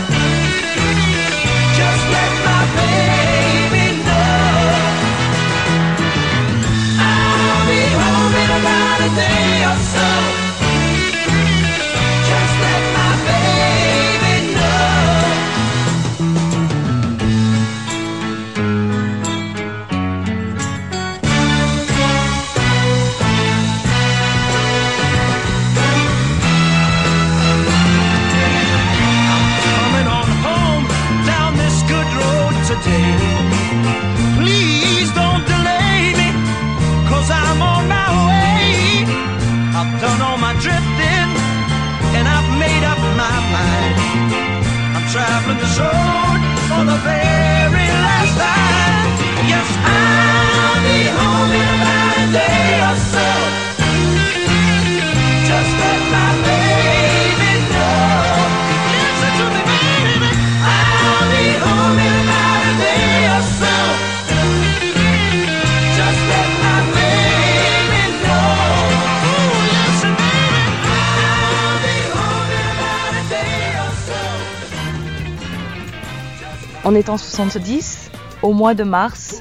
En 76.93 77.17
70, 77.17 78.11
au 78.43 78.53
mois 78.53 78.75
de 78.75 78.83
mars. 78.83 79.39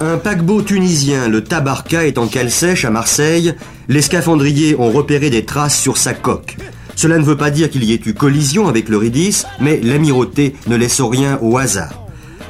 Un 0.00 0.18
paquebot 0.18 0.60
tunisien, 0.60 1.28
le 1.28 1.42
Tabarka, 1.42 2.06
est 2.06 2.18
en 2.18 2.26
cale 2.26 2.50
sèche 2.50 2.84
à 2.84 2.90
Marseille. 2.90 3.54
Les 3.88 4.02
scaphandriers 4.02 4.76
ont 4.78 4.90
repéré 4.90 5.30
des 5.30 5.46
traces 5.46 5.80
sur 5.80 5.96
sa 5.96 6.12
coque. 6.12 6.58
Cela 6.94 7.16
ne 7.16 7.24
veut 7.24 7.38
pas 7.38 7.50
dire 7.50 7.70
qu'il 7.70 7.84
y 7.84 7.94
ait 7.94 8.00
eu 8.04 8.12
collision 8.12 8.68
avec 8.68 8.90
le 8.90 8.98
Ridis, 8.98 9.44
mais 9.60 9.80
l'amirauté 9.82 10.56
ne 10.66 10.76
laisse 10.76 11.00
rien 11.00 11.38
au 11.40 11.56
hasard. 11.56 12.04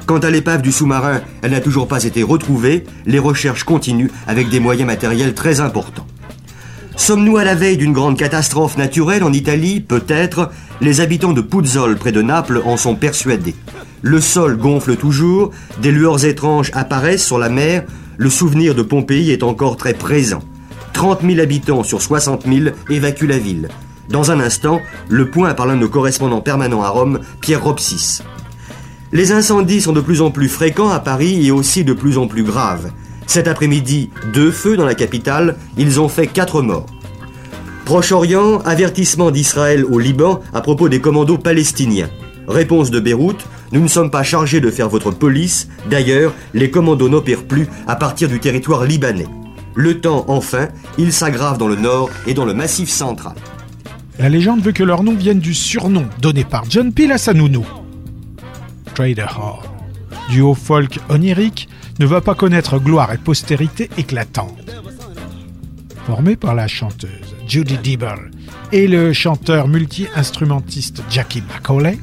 Quant 0.04 0.18
à 0.18 0.30
l'épave 0.30 0.62
du 0.62 0.72
sous-marin, 0.72 1.20
elle 1.42 1.52
n'a 1.52 1.60
toujours 1.60 1.86
pas 1.86 2.02
été 2.02 2.24
retrouvée. 2.24 2.84
Les 3.06 3.20
recherches 3.20 3.62
continuent 3.62 4.10
avec 4.26 4.48
des 4.48 4.58
moyens 4.58 4.88
matériels 4.88 5.34
très 5.34 5.60
importants. 5.60 6.08
Sommes-nous 6.96 7.36
à 7.36 7.44
la 7.44 7.54
veille 7.54 7.76
d'une 7.76 7.92
grande 7.92 8.18
catastrophe 8.18 8.76
naturelle 8.78 9.22
en 9.22 9.32
Italie? 9.32 9.80
Peut-être. 9.80 10.50
Les 10.80 11.00
habitants 11.00 11.32
de 11.32 11.40
Puzzol, 11.40 11.96
près 11.96 12.12
de 12.12 12.20
Naples, 12.20 12.60
en 12.64 12.76
sont 12.76 12.96
persuadés. 12.96 13.54
Le 14.02 14.20
sol 14.20 14.56
gonfle 14.56 14.96
toujours, 14.96 15.50
des 15.80 15.92
lueurs 15.92 16.24
étranges 16.24 16.70
apparaissent 16.74 17.24
sur 17.24 17.38
la 17.38 17.48
mer, 17.48 17.84
le 18.16 18.28
souvenir 18.28 18.74
de 18.74 18.82
Pompéi 18.82 19.30
est 19.30 19.42
encore 19.42 19.76
très 19.76 19.94
présent. 19.94 20.42
30 20.92 21.22
000 21.22 21.40
habitants 21.40 21.84
sur 21.84 22.02
60 22.02 22.44
000 22.46 22.76
évacuent 22.90 23.26
la 23.26 23.38
ville. 23.38 23.68
Dans 24.08 24.30
un 24.30 24.40
instant, 24.40 24.80
le 25.08 25.30
point 25.30 25.54
par 25.54 25.66
l'un 25.66 25.76
de 25.76 25.80
nos 25.80 25.88
correspondants 25.88 26.40
permanents 26.40 26.82
à 26.82 26.88
Rome, 26.88 27.20
Pierre 27.40 27.62
Ropsis. 27.62 28.22
Les 29.12 29.32
incendies 29.32 29.80
sont 29.80 29.92
de 29.92 30.00
plus 30.00 30.20
en 30.22 30.30
plus 30.30 30.48
fréquents 30.48 30.90
à 30.90 30.98
Paris 30.98 31.46
et 31.46 31.52
aussi 31.52 31.84
de 31.84 31.92
plus 31.92 32.18
en 32.18 32.26
plus 32.26 32.42
graves. 32.42 32.90
Cet 33.26 33.48
après-midi, 33.48 34.10
deux 34.32 34.50
feux 34.50 34.76
dans 34.76 34.84
la 34.84 34.94
capitale, 34.94 35.56
ils 35.78 36.00
ont 36.00 36.08
fait 36.08 36.26
quatre 36.26 36.62
morts. 36.62 36.86
Proche-Orient, 37.84 38.60
avertissement 38.60 39.30
d'Israël 39.30 39.84
au 39.84 39.98
Liban 39.98 40.40
à 40.54 40.62
propos 40.62 40.88
des 40.88 41.02
commandos 41.02 41.36
palestiniens. 41.36 42.08
Réponse 42.48 42.90
de 42.90 42.98
Beyrouth, 42.98 43.46
nous 43.72 43.80
ne 43.80 43.88
sommes 43.88 44.10
pas 44.10 44.22
chargés 44.22 44.60
de 44.60 44.70
faire 44.70 44.88
votre 44.88 45.10
police, 45.10 45.68
d'ailleurs, 45.90 46.32
les 46.54 46.70
commandos 46.70 47.10
n'opèrent 47.10 47.44
plus 47.44 47.68
à 47.86 47.96
partir 47.96 48.28
du 48.28 48.40
territoire 48.40 48.84
libanais. 48.84 49.26
Le 49.74 50.00
temps, 50.00 50.24
enfin, 50.28 50.68
il 50.96 51.12
s'aggrave 51.12 51.58
dans 51.58 51.68
le 51.68 51.76
nord 51.76 52.08
et 52.26 52.32
dans 52.32 52.46
le 52.46 52.54
massif 52.54 52.88
central. 52.88 53.34
La 54.18 54.30
légende 54.30 54.62
veut 54.62 54.72
que 54.72 54.84
leur 54.84 55.02
nom 55.02 55.14
vienne 55.14 55.40
du 55.40 55.52
surnom 55.52 56.06
donné 56.22 56.44
par 56.44 56.64
John 56.70 56.92
Peel 56.92 57.12
à 57.12 57.18
sa 57.18 57.34
nounou. 57.34 57.66
Trader 58.94 59.26
Hall, 59.36 59.68
duo 60.30 60.54
folk 60.54 61.00
onirique, 61.10 61.68
ne 61.98 62.06
va 62.06 62.22
pas 62.22 62.34
connaître 62.34 62.78
gloire 62.78 63.12
et 63.12 63.18
postérité 63.18 63.90
éclatante. 63.98 64.56
Formé 66.06 66.36
par 66.36 66.54
la 66.54 66.68
chanteuse 66.68 67.33
Judy 67.46 67.78
Dibble 67.78 68.30
et 68.72 68.86
le 68.86 69.12
chanteur 69.12 69.68
multi-instrumentiste 69.68 71.02
Jackie 71.10 71.42
Macaulay, 71.42 71.98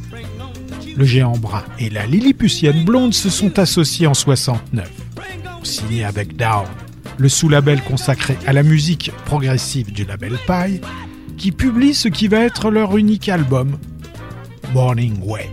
le 0.95 1.05
géant 1.05 1.37
brun 1.37 1.63
et 1.79 1.89
la 1.89 2.05
lilliputienne 2.05 2.83
blonde 2.83 3.13
se 3.13 3.29
sont 3.29 3.59
associés 3.59 4.07
en 4.07 4.13
69, 4.13 4.89
signé 5.63 6.03
avec 6.03 6.35
Down, 6.35 6.65
le 7.17 7.29
sous-label 7.29 7.81
consacré 7.81 8.37
à 8.45 8.53
la 8.53 8.63
musique 8.63 9.11
progressive 9.25 9.91
du 9.91 10.05
label 10.05 10.37
Pie, 10.47 10.81
qui 11.37 11.51
publie 11.51 11.93
ce 11.93 12.07
qui 12.07 12.27
va 12.27 12.39
être 12.39 12.69
leur 12.69 12.97
unique 12.97 13.29
album, 13.29 13.77
Morning 14.73 15.19
Way. 15.23 15.49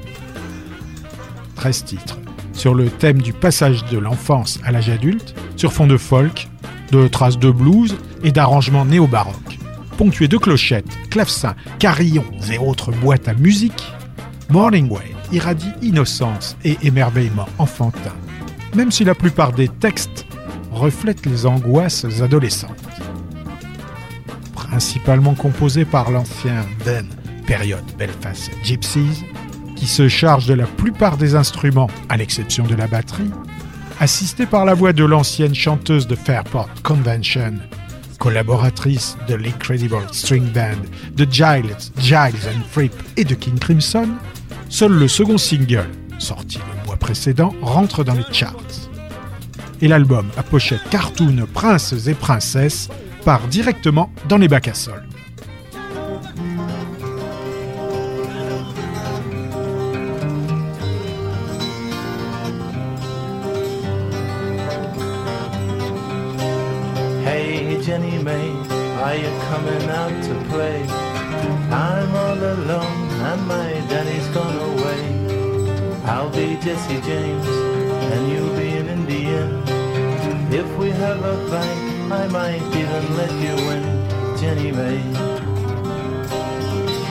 13 1.57 1.85
titres 1.85 2.19
sur 2.53 2.75
le 2.75 2.91
thème 2.91 3.23
du 3.23 3.33
passage 3.33 3.85
de 3.87 3.99
l'enfance 3.99 4.59
à 4.65 4.73
l'âge 4.73 4.91
adulte, 4.91 5.35
sur 5.57 5.73
fond 5.73 5.87
de 5.87 5.97
folk, 5.97 6.49
de 6.91 7.07
traces 7.07 7.39
de 7.39 7.51
blues 7.51 7.97
et 8.25 8.33
d'arrangements 8.33 8.85
néo-baroques. 8.85 9.58
Ponctué 9.99 10.29
de 10.29 10.39
clochettes, 10.39 10.97
clavecins, 11.11 11.57
carillons 11.81 12.25
et 12.53 12.57
autres 12.57 12.93
boîtes 12.93 13.27
à 13.27 13.35
musique, 13.35 13.93
Morning 14.49 14.89
Way 14.89 15.17
irradie 15.33 15.73
innocence 15.83 16.57
et 16.65 16.79
émerveillement 16.83 17.49
enfantin, 17.59 18.15
même 18.77 18.93
si 18.93 19.03
la 19.03 19.17
plupart 19.17 19.53
des 19.53 19.67
textes 19.67 20.25
reflètent 20.71 21.27
les 21.27 21.47
angoisses 21.47 22.07
adolescentes. 22.23 22.71
Principalement 24.55 25.35
composé 25.35 25.85
par 25.85 26.13
l'ancien 26.13 26.65
Ben, 26.85 27.09
période 27.49 27.85
Belfast 27.99 28.53
Gypsies, 28.63 29.25
qui 29.75 29.87
se 29.87 30.07
charge 30.07 30.47
de 30.47 30.55
la 30.55 30.67
plupart 30.67 31.17
des 31.17 31.35
instruments, 31.35 31.91
à 32.09 32.17
l'exception 32.17 32.65
de 32.69 32.77
la 32.77 32.87
batterie, 32.87 33.33
assisté 33.99 34.47
par 34.47 34.65
la 34.65 34.75
voix 34.75 34.93
de 34.93 35.05
l'ancienne 35.05 35.57
chanteuse 35.57 36.07
de 36.07 36.15
Fairport 36.15 36.71
Convention, 36.85 37.55
collaboratrice 38.19 39.17
de 39.29 39.35
l'Incredible 39.35 40.07
String 40.13 40.45
Band, 40.53 40.83
de 41.15 41.27
Giles, 41.31 41.77
Giles 41.99 42.49
and 42.49 42.63
Fripp 42.71 42.93
et 43.17 43.25
de 43.25 43.35
King 43.35 43.59
Crimson, 43.59 44.09
seul 44.69 44.93
le 44.93 45.09
second 45.09 45.39
single, 45.39 45.89
sorti 46.19 46.59
le 46.59 46.87
mois 46.87 46.97
précédent, 46.97 47.55
rentre 47.63 48.05
dans 48.05 48.15
les 48.15 48.25
charts. 48.33 48.91
Et 49.81 49.89
l'album 49.89 50.27
à 50.37 50.43
pochette 50.43 50.89
cartoon 50.91 51.47
Princes 51.55 52.07
et 52.07 52.15
Princesses 52.15 52.89
part 53.25 53.47
directement 53.49 54.13
dans 54.29 54.39
les 54.39 54.49
bacs 54.49 54.69
à 54.69 54.75
sol. 54.75 55.08
Jenny 67.89 68.23
May, 68.23 68.51
are 69.01 69.17
you 69.17 69.31
coming 69.49 69.89
out 69.89 70.23
to 70.25 70.35
play? 70.51 70.83
I'm 71.73 72.15
all 72.15 72.37
alone 72.37 73.09
and 73.29 73.47
my 73.47 73.71
daddy's 73.89 74.29
gone 74.29 74.59
away. 74.73 76.05
I'll 76.05 76.29
be 76.29 76.59
Jesse 76.61 77.01
James 77.01 77.47
and 78.13 78.31
you'll 78.31 78.55
be 78.59 78.77
an 78.77 78.89
Indian. 78.89 79.63
If 80.53 80.69
we 80.77 80.91
have 80.91 81.25
a 81.25 81.37
fight, 81.49 82.13
I 82.13 82.27
might 82.29 82.63
even 82.77 83.17
let 83.17 83.33
you 83.45 83.55
win, 83.67 84.37
Jenny 84.39 84.71
May. 84.71 85.01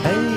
Hey 0.04 0.37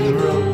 a 0.00 0.10
skipping 0.12 0.49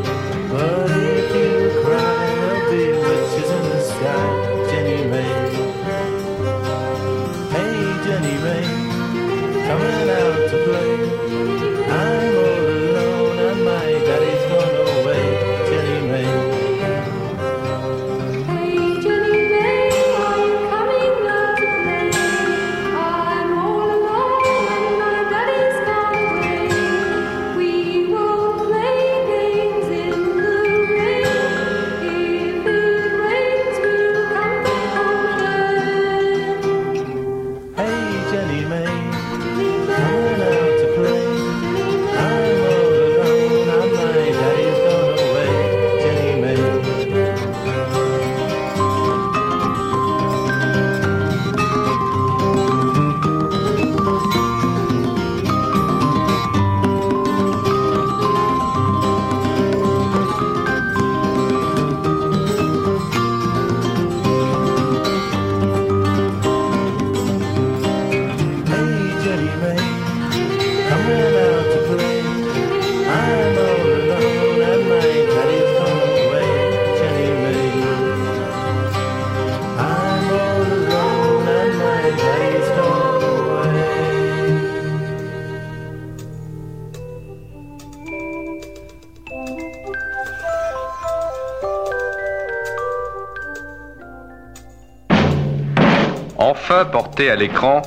à 97.21 97.37
l'écran 97.37 97.83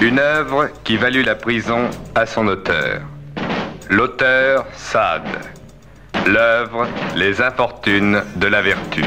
une 0.00 0.18
œuvre 0.18 0.68
qui 0.84 0.96
valut 0.96 1.22
la 1.22 1.34
prison 1.34 1.88
à 2.14 2.24
son 2.24 2.46
auteur. 2.46 3.00
L'auteur 3.90 4.64
Sade. 4.74 5.22
L'œuvre 6.26 6.86
Les 7.16 7.40
infortunes 7.40 8.22
de 8.36 8.46
la 8.46 8.62
vertu. 8.62 9.02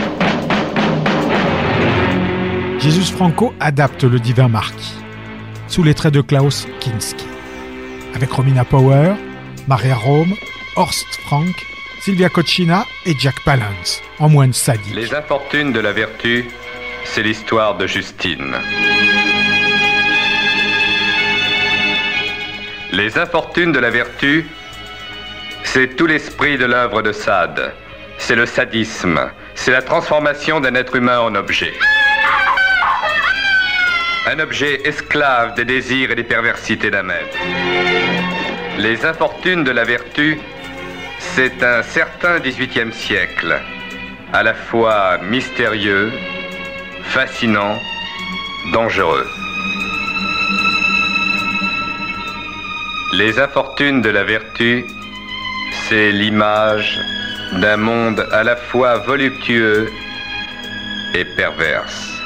Jesus 2.79 3.11
Franco 3.13 3.53
adapte 3.59 4.03
le 4.03 4.19
divin 4.19 4.47
marquis 4.47 4.95
sous 5.67 5.83
les 5.83 5.93
traits 5.93 6.13
de 6.13 6.21
Klaus 6.21 6.67
Kinski, 6.79 7.27
avec 8.15 8.31
Romina 8.31 8.65
Power, 8.65 9.13
Maria 9.67 9.95
Rome, 9.95 10.33
Horst 10.75 11.07
Frank, 11.25 11.55
Sylvia 12.01 12.29
Cochina 12.29 12.85
et 13.05 13.13
Jack 13.17 13.35
Palance, 13.45 14.01
en 14.17 14.29
moine 14.29 14.53
sadique. 14.53 14.95
Les 14.95 15.13
infortunes 15.13 15.71
de 15.71 15.79
la 15.79 15.91
vertu, 15.91 16.45
c'est 17.11 17.23
l'histoire 17.23 17.75
de 17.75 17.87
Justine. 17.87 18.55
Les 22.91 23.17
infortunes 23.17 23.71
de 23.71 23.79
la 23.79 23.89
vertu, 23.89 24.47
c'est 25.63 25.95
tout 25.95 26.05
l'esprit 26.05 26.57
de 26.57 26.65
l'œuvre 26.65 27.01
de 27.01 27.11
Sade. 27.11 27.73
C'est 28.17 28.35
le 28.35 28.45
sadisme, 28.45 29.19
c'est 29.55 29.71
la 29.71 29.81
transformation 29.81 30.59
d'un 30.59 30.75
être 30.75 30.95
humain 30.95 31.19
en 31.19 31.33
objet. 31.35 31.73
Un 34.27 34.39
objet 34.39 34.81
esclave 34.85 35.55
des 35.55 35.65
désirs 35.65 36.11
et 36.11 36.15
des 36.15 36.23
perversités 36.23 36.91
d'un 36.91 37.03
maître. 37.03 37.37
Les 38.77 39.05
infortunes 39.05 39.63
de 39.63 39.71
la 39.71 39.83
vertu, 39.83 40.39
c'est 41.19 41.63
un 41.63 41.81
certain 41.81 42.39
XVIIIe 42.39 42.93
siècle, 42.93 43.59
à 44.31 44.43
la 44.43 44.53
fois 44.53 45.17
mystérieux, 45.23 46.11
fascinant, 47.09 47.81
dangereux. 48.71 49.27
Les 53.13 53.39
infortunes 53.39 54.01
de 54.01 54.09
la 54.09 54.23
vertu, 54.23 54.85
c'est 55.87 56.11
l'image 56.11 56.99
d'un 57.53 57.77
monde 57.77 58.27
à 58.31 58.43
la 58.43 58.55
fois 58.55 58.97
voluptueux 58.99 59.91
et 61.15 61.25
perverse. 61.25 62.21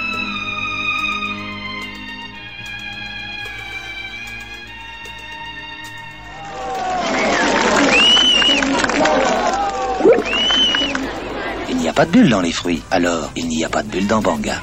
Il 11.70 11.78
n'y 11.78 11.88
a 11.88 11.94
pas 11.94 12.06
de 12.06 12.12
bulle 12.12 12.30
dans 12.30 12.42
les 12.42 12.52
fruits, 12.52 12.84
alors 12.92 13.32
il 13.38 13.48
n'y 13.48 13.64
a 13.64 13.70
pas 13.70 13.82
de 13.82 13.88
bulle 13.88 14.08
dans 14.08 14.22
Banga. 14.22 14.62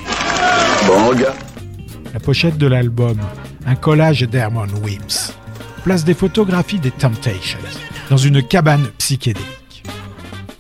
La 2.13 2.21
pochette 2.21 2.59
de 2.59 2.67
l'album, 2.67 3.19
un 3.67 3.75
collage 3.75 4.23
d'Herman 4.23 4.71
Wims, 4.83 5.33
place 5.85 6.05
des 6.05 6.15
photographies 6.15 6.79
des 6.79 6.91
Temptations 6.91 7.59
dans 8.11 8.17
une 8.17 8.43
cabane 8.43 8.89
psychédélique. 8.99 9.85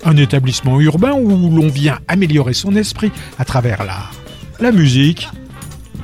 Un 0.04 0.16
établissement 0.16 0.80
urbain 0.80 1.12
où 1.12 1.28
l'on 1.28 1.68
vient 1.68 1.98
améliorer 2.08 2.54
son 2.54 2.76
esprit 2.76 3.12
à 3.38 3.44
travers 3.44 3.84
l'art, 3.84 4.12
la 4.60 4.72
musique 4.72 5.28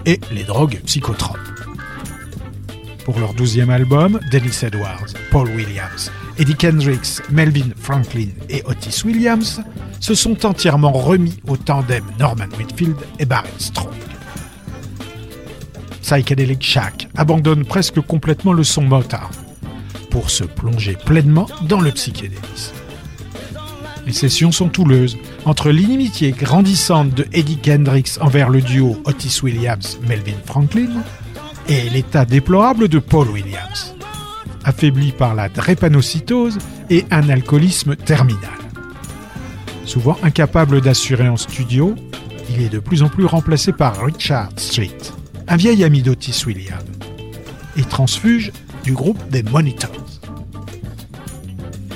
et 0.04 0.20
les 0.32 0.44
drogues 0.44 0.80
psychotropes. 0.84 1.38
Pour 3.04 3.20
leur 3.20 3.34
douzième 3.34 3.70
album, 3.70 4.18
Dennis 4.32 4.58
Edwards, 4.62 5.14
Paul 5.30 5.48
Williams, 5.48 6.10
Eddie 6.38 6.54
Kendricks, 6.54 7.22
Melvin 7.30 7.70
Franklin 7.76 8.28
et 8.50 8.62
Otis 8.66 9.02
Williams 9.04 9.60
se 10.00 10.14
sont 10.14 10.44
entièrement 10.44 10.92
remis 10.92 11.40
au 11.48 11.56
tandem 11.56 12.04
Norman 12.18 12.48
Whitfield 12.58 12.96
et 13.18 13.24
Barrett 13.24 13.58
Strong. 13.58 13.94
Psychedelic 16.02 16.62
Shack 16.62 17.08
abandonne 17.16 17.64
presque 17.64 18.00
complètement 18.00 18.52
le 18.52 18.64
son 18.64 18.82
Motown 18.82 19.30
pour 20.10 20.30
se 20.30 20.44
plonger 20.44 20.96
pleinement 21.04 21.48
dans 21.62 21.80
le 21.80 21.90
psychédélisme. 21.90 22.74
Les 24.06 24.12
sessions 24.12 24.52
sont 24.52 24.70
houleuses 24.78 25.16
entre 25.46 25.70
l'inimitié 25.70 26.30
grandissante 26.30 27.12
de 27.12 27.26
Eddie 27.32 27.56
Kendricks 27.56 28.20
envers 28.20 28.50
le 28.50 28.60
duo 28.60 28.96
Otis 29.04 29.40
Williams-Melvin 29.42 30.38
Franklin 30.44 31.02
et 31.68 31.90
l'état 31.90 32.24
déplorable 32.24 32.86
de 32.86 33.00
Paul 33.00 33.28
Williams, 33.30 33.95
affaibli 34.66 35.12
par 35.12 35.34
la 35.34 35.48
drépanocytose 35.48 36.58
et 36.90 37.06
un 37.10 37.30
alcoolisme 37.30 37.96
terminal. 37.96 38.50
Souvent 39.84 40.18
incapable 40.22 40.80
d'assurer 40.80 41.28
en 41.28 41.36
studio, 41.36 41.94
il 42.50 42.60
est 42.60 42.68
de 42.68 42.80
plus 42.80 43.02
en 43.02 43.08
plus 43.08 43.24
remplacé 43.24 43.72
par 43.72 44.04
Richard 44.04 44.50
Street, 44.56 44.98
un 45.46 45.56
vieil 45.56 45.84
ami 45.84 46.02
d'Otis 46.02 46.44
Williams, 46.46 46.82
et 47.76 47.84
transfuge 47.84 48.52
du 48.84 48.92
groupe 48.92 49.22
des 49.30 49.44
Monitors. 49.44 49.90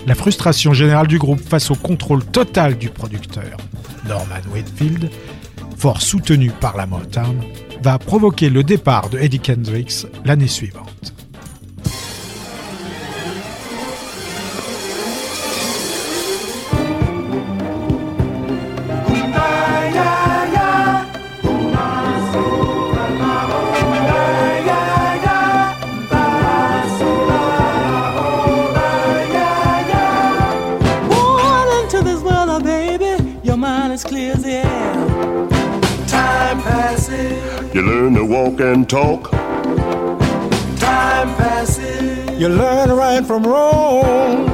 La 0.07 0.15
frustration 0.15 0.73
générale 0.73 1.09
du 1.09 1.19
groupe 1.19 1.41
face 1.41 1.71
au 1.71 1.75
contrôle 1.75 2.25
total 2.25 2.79
du 2.79 2.89
producteur, 2.89 3.57
Norman 4.09 4.41
Whitfield, 4.55 5.11
fort 5.77 6.01
soutenu 6.01 6.51
par 6.51 6.77
la 6.77 6.87
Motown, 6.87 7.43
va 7.83 7.99
provoquer 7.99 8.49
le 8.49 8.63
départ 8.63 9.11
de 9.11 9.19
Eddie 9.19 9.41
Kendricks 9.41 10.07
l'année 10.25 10.49
suivante. 10.49 11.15
And 38.71 38.89
talk. 38.89 39.31
time 40.79 41.29
passes. 41.37 42.41
You 42.41 42.49
learn 42.49 42.91
right 42.91 43.25
from 43.25 43.43
wrong. 43.43 44.47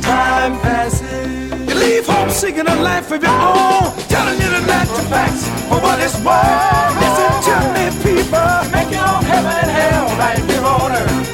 Time 0.00 0.58
passes. 0.60 1.68
You 1.68 1.74
leave 1.74 2.06
home 2.06 2.30
seeking 2.30 2.66
a 2.66 2.76
life 2.76 3.10
of 3.12 3.22
your 3.22 3.30
own. 3.30 3.92
Telling 4.08 4.38
you 4.40 4.48
the 4.56 4.62
natural 4.66 5.04
facts 5.12 5.44
for 5.68 5.78
what 5.84 6.00
it's 6.00 6.16
worth. 6.24 6.92
Listen 7.04 7.32
to 7.48 7.56
me, 7.74 7.84
people. 8.06 8.50
Make 8.72 8.90
your 8.96 9.06
own 9.12 9.22
heaven 9.32 9.54
and 9.62 9.72
hell 9.78 10.06
right 10.22 10.42
here 10.48 10.64
on 10.64 10.92
earth. 10.92 11.28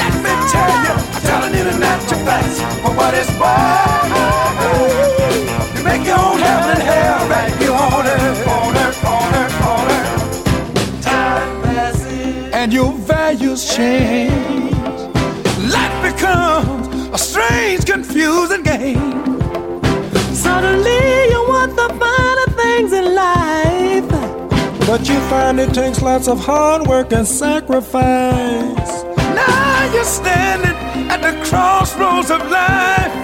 Let 0.00 0.14
me 0.24 0.32
tell 0.52 0.74
you, 0.84 0.94
I'm 1.16 1.22
telling 1.30 1.54
you 1.56 1.64
the 1.64 1.76
natural 1.78 2.20
facts 2.28 2.60
for 2.82 2.92
what 2.92 3.12
it's 3.14 3.32
worth. 3.40 4.12
You 5.76 5.82
make 5.82 6.04
your 6.04 6.18
own 6.18 6.38
heaven 6.38 6.70
and 6.76 6.82
hell 6.82 7.28
right 7.28 7.55
and 12.66 12.72
your 12.72 12.92
values 12.94 13.76
change. 13.76 14.74
Life 15.70 15.98
becomes 16.02 16.88
a 17.14 17.16
strange, 17.16 17.84
confusing 17.84 18.64
game. 18.64 19.36
Suddenly 20.34 21.02
you 21.32 21.40
want 21.46 21.76
the 21.76 21.88
finer 22.00 22.48
things 22.60 22.92
in 22.92 23.14
life. 23.14 24.10
But 24.84 25.08
you 25.08 25.14
find 25.30 25.60
it 25.60 25.72
takes 25.74 26.02
lots 26.02 26.26
of 26.26 26.40
hard 26.40 26.88
work 26.88 27.12
and 27.12 27.24
sacrifice. 27.24 28.92
Now 29.16 29.92
you're 29.94 30.02
standing 30.02 30.76
at 31.08 31.20
the 31.22 31.34
crossroads 31.48 32.32
of 32.32 32.40
life. 32.50 33.14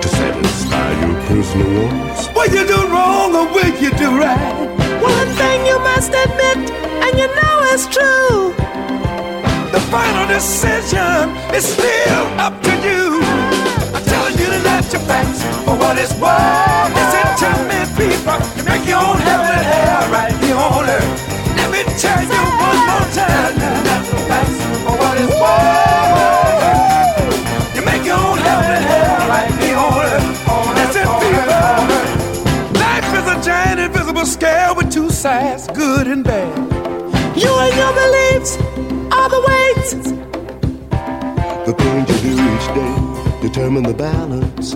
To 0.00 0.08
satisfy 0.08 0.90
your 1.02 1.20
personal 1.28 1.84
wants. 1.84 2.28
Will 2.34 2.50
you 2.50 2.66
do 2.66 2.80
wrong 2.88 3.34
or 3.34 3.46
will 3.52 3.74
you 3.76 3.90
do 3.90 4.08
right? 4.16 4.56
One 5.02 5.28
thing 5.40 5.66
you 5.66 5.78
must 5.80 6.14
admit, 6.14 6.70
and 7.04 7.18
you 7.18 7.26
know 7.26 7.56
it's 7.74 7.86
true. 7.88 8.55
Final 9.90 10.26
decision 10.26 11.36
is 11.54 11.64
still 11.64 12.26
up 12.40 12.60
to 12.62 12.70
you. 12.86 13.20
I'm 13.94 14.04
telling 14.04 14.36
you 14.36 14.46
to 14.46 14.58
let 14.64 14.92
your 14.92 15.02
facts 15.02 15.42
for 15.64 15.76
what 15.76 15.96
it's 15.96 16.12
worth. 16.20 16.75
Determine 43.56 43.84
the 43.84 43.94
balance. 43.94 44.74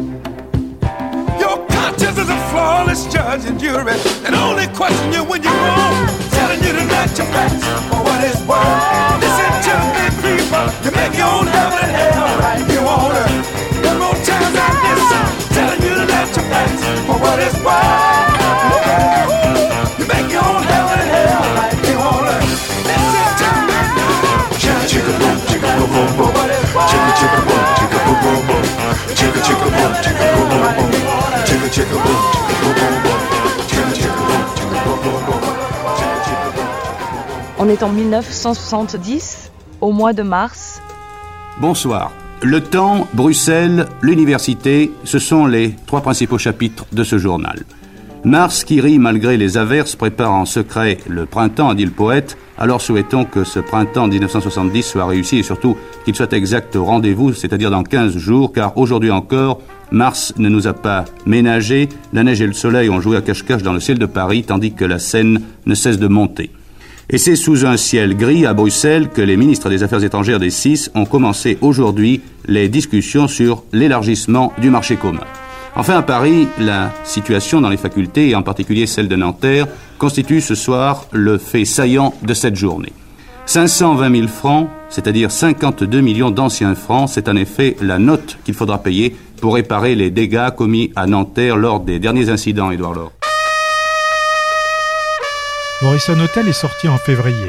Your 1.37 1.61
conscience 1.69 2.17
is 2.17 2.31
a 2.31 2.41
flawless 2.49 3.05
judge 3.13 3.45
and 3.45 3.61
jury. 3.61 3.93
And 4.25 4.35
only 4.35 4.69
question 4.69 5.13
you 5.13 5.23
when 5.23 5.43
you're 5.43 5.53
wrong. 5.53 6.09
Telling 6.33 6.65
you 6.65 6.73
to 6.73 6.85
let 6.89 7.13
your 7.13 7.29
facts 7.29 7.61
for 7.93 8.01
what 8.01 8.25
it's 8.25 8.41
worth. 8.49 9.21
Listen 9.21 9.53
to 9.69 9.77
me, 9.93 10.09
people. 10.25 10.65
You 10.81 10.97
make 10.97 11.13
your 11.13 11.29
own 11.29 11.45
heaven 11.53 11.93
and 11.93 11.93
hell 11.93 12.33
right 12.41 12.65
here 12.65 12.81
on 12.81 13.13
earth. 13.21 13.85
One 13.85 14.01
more 14.01 14.17
time 14.25 14.49
like 14.57 14.81
this. 14.89 15.05
Telling 15.53 15.81
you 15.85 15.93
to 16.01 16.05
let 16.09 16.33
your 16.33 16.49
facts 16.49 16.81
for 17.05 17.21
what 17.21 17.37
it's 17.37 17.61
worth. 17.61 18.41
You 20.01 20.09
make 20.09 20.20
On 37.59 37.69
est 37.69 37.83
en 37.83 37.91
1970, 37.91 39.51
au 39.81 39.93
mois 39.93 40.13
de 40.15 40.23
mars. 40.23 40.81
Bonsoir. 41.61 42.11
Le 42.43 42.63
temps, 42.63 43.07
Bruxelles, 43.13 43.87
l'université, 44.01 44.91
ce 45.05 45.19
sont 45.19 45.45
les 45.45 45.77
trois 45.87 46.01
principaux 46.01 46.39
chapitres 46.39 46.87
de 46.91 47.05
ce 47.05 47.19
journal. 47.19 47.65
Mars, 48.25 48.65
qui 48.65 48.81
rit 48.81 48.99
malgré 48.99 49.37
les 49.37 49.59
averses, 49.59 49.95
prépare 49.95 50.33
en 50.33 50.47
secret 50.47 50.99
le 51.07 51.27
printemps, 51.27 51.69
a 51.69 51.75
dit 51.75 51.85
le 51.85 51.91
poète. 51.91 52.39
Alors 52.57 52.81
souhaitons 52.81 53.25
que 53.25 53.45
ce 53.45 53.61
printemps 53.61 54.09
1970 54.09 54.83
soit 54.83 55.07
réussi 55.07 55.39
et 55.39 55.43
surtout 55.43 55.77
qu'il 56.05 56.15
soit 56.15 56.33
exact 56.33 56.77
au 56.77 56.85
rendez-vous, 56.85 57.35
c'est-à-dire 57.35 57.71
dans 57.71 57.83
15 57.83 58.17
jours, 58.17 58.53
car 58.53 58.77
aujourd'hui 58.79 59.11
encore, 59.11 59.61
Mars 59.91 60.33
ne 60.39 60.49
nous 60.49 60.67
a 60.67 60.73
pas 60.73 61.05
ménagé, 61.27 61.89
la 62.13 62.23
neige 62.23 62.41
et 62.41 62.47
le 62.47 62.53
soleil 62.53 62.91
ont 62.91 63.01
joué 63.01 63.17
à 63.17 63.23
cache-cache 63.23 63.63
dans 63.63 63.73
le 63.73 63.81
ciel 63.81 63.99
de 63.99 64.07
Paris, 64.07 64.45
tandis 64.45 64.73
que 64.73 64.85
la 64.85 64.99
Seine 64.99 65.41
ne 65.67 65.75
cesse 65.75 65.99
de 65.99 66.09
monter. 66.09 66.51
Et 67.13 67.19
c'est 67.19 67.35
sous 67.35 67.67
un 67.67 67.77
ciel 67.77 68.17
gris 68.17 68.47
à 68.47 68.55
Bruxelles 68.55 69.09
que 69.09 69.21
les 69.21 69.37
ministres 69.37 69.69
des 69.69 69.83
Affaires 69.83 70.05
étrangères 70.05 70.39
des 70.39 70.51
six 70.51 70.93
ont 70.95 71.07
commencé 71.07 71.59
aujourd'hui 71.61 72.21
les 72.47 72.69
discussions 72.69 73.27
sur 73.27 73.65
l'élargissement 73.73 74.53
du 74.59 74.71
marché 74.71 74.95
commun. 74.95 75.25
Enfin, 75.75 75.99
à 75.99 76.03
Paris, 76.03 76.47
la 76.61 76.93
situation 77.05 77.61
dans 77.61 77.69
les 77.69 77.77
facultés, 77.77 78.31
et 78.31 78.35
en 78.37 78.43
particulier 78.43 78.87
celle 78.87 79.09
de 79.09 79.17
Nanterre, 79.17 79.67
constitue 79.99 80.41
ce 80.41 80.55
soir 80.55 81.07
le 81.13 81.39
fait 81.39 81.65
saillant 81.65 82.15
de 82.23 82.35
cette 82.35 82.57
journée. 82.57 82.93
520 83.47 84.15
000 84.15 84.29
francs, 84.29 84.69
c'est-à-dire 84.91 85.33
52 85.33 86.01
millions 86.01 86.31
d'anciens 86.31 86.77
francs, 86.77 87.11
c'est 87.13 87.29
en 87.29 87.35
effet 87.35 87.77
la 87.81 87.99
note 87.99 88.39
qu'il 88.45 88.55
faudra 88.55 88.79
payer 88.79 89.17
pour 89.41 89.55
réparer 89.55 89.95
les 89.95 90.11
dégâts 90.11 90.51
commis 90.51 90.93
à 90.97 91.07
Nanterre 91.07 91.57
lors 91.57 91.81
des 91.81 91.99
derniers 91.99 92.29
incidents, 92.29 92.71
Édouard 92.71 92.95
Laure. 92.95 93.13
Morrison 95.83 96.21
Hotel 96.21 96.47
est 96.49 96.53
sorti 96.53 96.89
en 96.89 96.99
février. 96.99 97.49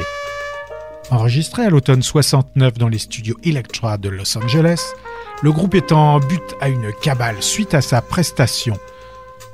Enregistré 1.10 1.66
à 1.66 1.70
l'automne 1.70 2.02
69 2.02 2.78
dans 2.78 2.88
les 2.88 2.98
studios 2.98 3.36
Electra 3.44 3.98
de 3.98 4.08
Los 4.08 4.38
Angeles, 4.38 4.94
le 5.42 5.52
groupe 5.52 5.74
est 5.74 5.92
en 5.92 6.18
but 6.18 6.42
à 6.60 6.68
une 6.68 6.90
cabale 7.02 7.36
suite 7.40 7.74
à 7.74 7.82
sa 7.82 8.00
prestation, 8.00 8.78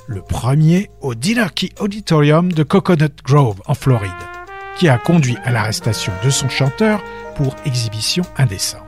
le 0.06 0.22
premier 0.22 0.90
au 1.00 1.14
Dinner 1.14 1.48
Key 1.54 1.70
Auditorium 1.80 2.52
de 2.52 2.62
Coconut 2.62 3.10
Grove 3.24 3.60
en 3.66 3.74
Floride, 3.74 4.10
qui 4.78 4.88
a 4.88 4.98
conduit 4.98 5.36
à 5.44 5.50
l'arrestation 5.50 6.12
de 6.24 6.30
son 6.30 6.48
chanteur 6.48 7.02
pour 7.36 7.56
exhibition 7.64 8.22
indécente. 8.36 8.87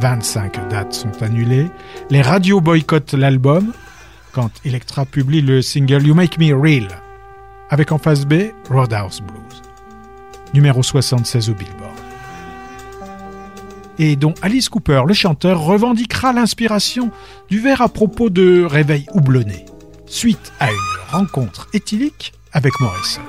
25 0.00 0.68
dates 0.68 0.92
sont 0.92 1.22
annulées, 1.22 1.66
les 2.10 2.22
radios 2.22 2.60
boycottent 2.60 3.14
l'album. 3.14 3.72
Quand 4.32 4.50
Electra 4.64 5.04
publie 5.04 5.40
le 5.40 5.62
single 5.62 6.06
You 6.06 6.14
Make 6.14 6.38
Me 6.38 6.54
Real, 6.54 6.86
avec 7.70 7.90
en 7.92 7.98
face 7.98 8.24
B 8.24 8.52
Roadhouse 8.70 9.20
Blues, 9.20 9.62
numéro 10.54 10.82
76 10.82 11.50
au 11.50 11.54
Billboard. 11.54 11.96
Et 13.98 14.14
dont 14.14 14.34
Alice 14.42 14.68
Cooper, 14.68 15.02
le 15.08 15.14
chanteur, 15.14 15.60
revendiquera 15.60 16.32
l'inspiration 16.32 17.10
du 17.48 17.58
vers 17.58 17.82
à 17.82 17.88
propos 17.88 18.30
de 18.30 18.64
Réveil 18.64 19.06
houblonné, 19.12 19.64
suite 20.06 20.52
à 20.60 20.70
une 20.70 21.10
rencontre 21.10 21.68
éthylique 21.72 22.32
avec 22.52 22.72
Morrison. 22.80 23.22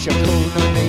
Shakuna. 0.00 0.79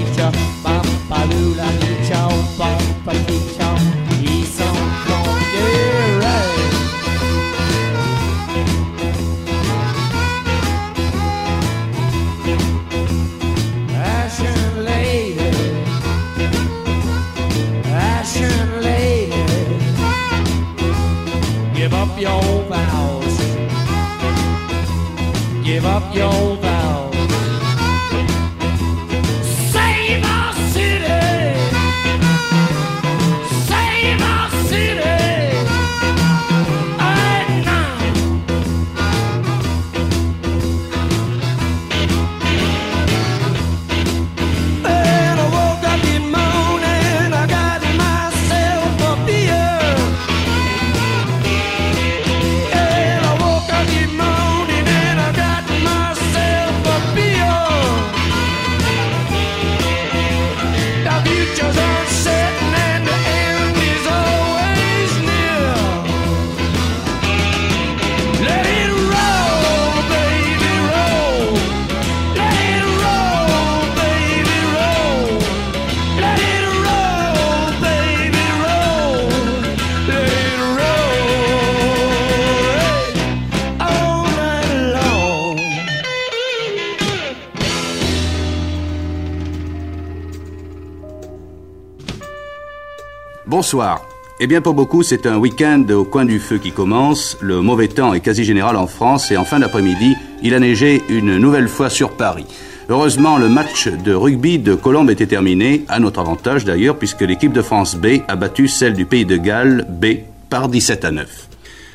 Bonsoir. 93.51 94.05
Eh 94.39 94.47
bien, 94.47 94.61
pour 94.61 94.73
beaucoup, 94.73 95.03
c'est 95.03 95.25
un 95.25 95.35
week-end 95.35 95.83
au 95.93 96.05
coin 96.05 96.23
du 96.23 96.39
feu 96.39 96.57
qui 96.57 96.71
commence. 96.71 97.37
Le 97.41 97.61
mauvais 97.61 97.89
temps 97.89 98.13
est 98.13 98.21
quasi 98.21 98.45
général 98.45 98.77
en 98.77 98.87
France 98.87 99.29
et 99.29 99.35
en 99.35 99.43
fin 99.43 99.59
d'après-midi, 99.59 100.15
il 100.41 100.53
a 100.53 100.59
neigé 100.61 101.01
une 101.09 101.37
nouvelle 101.37 101.67
fois 101.67 101.89
sur 101.89 102.11
Paris. 102.11 102.45
Heureusement, 102.87 103.37
le 103.37 103.49
match 103.49 103.89
de 103.89 104.13
rugby 104.13 104.57
de 104.57 104.73
Colombe 104.73 105.09
était 105.09 105.25
terminé, 105.25 105.83
à 105.89 105.99
notre 105.99 106.21
avantage 106.21 106.63
d'ailleurs, 106.63 106.97
puisque 106.97 107.23
l'équipe 107.23 107.51
de 107.51 107.61
France 107.61 107.95
B 107.95 108.21
a 108.29 108.37
battu 108.37 108.69
celle 108.69 108.93
du 108.93 109.05
pays 109.05 109.25
de 109.25 109.35
Galles 109.35 109.85
B 109.89 110.19
par 110.49 110.69
17 110.69 111.03
à 111.03 111.11
9. 111.11 111.49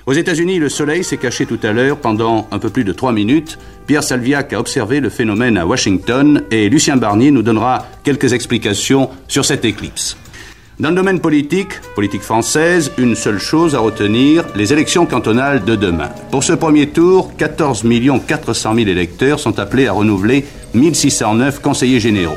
Aux 0.04 0.12
États-Unis, 0.12 0.58
le 0.58 0.68
soleil 0.68 1.04
s'est 1.04 1.16
caché 1.16 1.46
tout 1.46 1.58
à 1.62 1.72
l'heure 1.72 1.96
pendant 1.96 2.46
un 2.50 2.58
peu 2.58 2.68
plus 2.68 2.84
de 2.84 2.92
3 2.92 3.12
minutes. 3.12 3.58
Pierre 3.86 4.04
Salviac 4.04 4.52
a 4.52 4.60
observé 4.60 5.00
le 5.00 5.08
phénomène 5.08 5.56
à 5.56 5.64
Washington 5.64 6.42
et 6.50 6.68
Lucien 6.68 6.98
Barnier 6.98 7.30
nous 7.30 7.42
donnera 7.42 7.86
quelques 8.04 8.34
explications 8.34 9.08
sur 9.26 9.46
cette 9.46 9.64
éclipse. 9.64 10.18
Dans 10.78 10.90
le 10.90 10.94
domaine 10.94 11.20
politique, 11.20 11.80
politique 11.94 12.20
française, 12.20 12.92
une 12.98 13.14
seule 13.14 13.38
chose 13.38 13.74
à 13.74 13.78
retenir, 13.78 14.44
les 14.54 14.74
élections 14.74 15.06
cantonales 15.06 15.64
de 15.64 15.74
demain. 15.74 16.10
Pour 16.30 16.44
ce 16.44 16.52
premier 16.52 16.90
tour, 16.90 17.34
14 17.38 17.82
400 18.26 18.74
000 18.74 18.86
électeurs 18.86 19.40
sont 19.40 19.58
appelés 19.58 19.86
à 19.86 19.92
renouveler 19.92 20.44
1609 20.74 21.62
conseillers 21.62 21.98
généraux. 21.98 22.36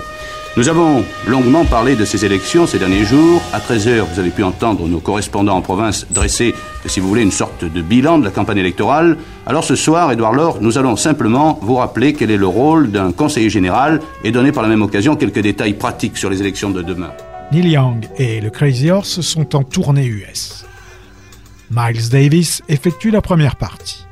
Nous 0.56 0.70
avons 0.70 1.04
longuement 1.28 1.66
parlé 1.66 1.98
de 1.98 2.06
ces 2.06 2.24
élections 2.24 2.66
ces 2.66 2.80
derniers 2.80 3.04
jours. 3.04 3.42
À 3.52 3.60
13h, 3.60 4.04
vous 4.14 4.20
avez 4.22 4.30
pu 4.30 4.44
entendre 4.44 4.88
nos 4.88 5.02
correspondants 5.02 5.58
en 5.58 5.62
province 5.62 6.08
dresser, 6.10 6.56
si 6.86 7.02
vous 7.02 7.10
voulez, 7.10 7.24
une 7.24 7.32
sorte 7.32 7.66
de 7.66 7.82
bilan 7.82 8.20
de 8.20 8.24
la 8.24 8.32
campagne 8.32 8.60
électorale. 8.60 9.18
Alors 9.48 9.66
ce 9.66 9.76
soir, 9.76 10.14
Édouard 10.14 10.34
Laure, 10.34 10.60
nous 10.62 10.78
allons 10.78 10.96
simplement 10.96 11.60
vous 11.62 11.76
rappeler 11.76 12.14
quel 12.14 12.32
est 12.32 12.38
le 12.38 12.48
rôle 12.48 12.90
d'un 12.90 13.12
conseiller 13.12 13.50
général 13.50 14.00
et 14.24 14.32
donner 14.32 14.54
par 14.54 14.64
la 14.64 14.70
même 14.70 14.82
occasion 14.82 15.18
quelques 15.18 15.42
détails 15.42 15.74
pratiques 15.74 16.18
sur 16.18 16.30
les 16.30 16.40
élections 16.40 16.70
de 16.70 16.82
demain. 16.82 17.12
Neil 17.52 17.68
Young 17.68 18.08
et 18.18 18.42
le 18.42 18.52
Crazy 18.52 18.92
Horse 18.92 19.22
sont 19.22 19.56
en 19.56 19.64
tournée 19.64 20.06
US. 20.06 20.66
Miles 21.72 22.10
Davis 22.10 22.62
effectue 22.70 23.10
la 23.10 23.22
première 23.22 23.56
partie. 23.56 24.06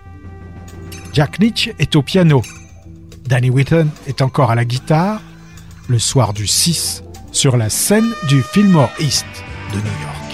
Jack 1.13 1.37
Leach 1.37 1.69
est 1.77 1.95
au 1.95 2.01
piano. 2.01 2.41
Danny 3.25 3.51
Whitten 3.51 3.89
est 4.07 4.23
encore 4.23 4.49
à 4.49 4.55
la 4.55 4.65
guitare 4.65 5.21
le 5.87 5.99
soir 5.99 6.33
du 6.33 6.47
6 6.47 7.03
sur 7.31 7.57
la 7.57 7.69
scène 7.69 8.11
du 8.27 8.41
Fillmore 8.41 8.91
East 8.99 9.27
de 9.71 9.77
New 9.77 10.01
York. 10.01 10.26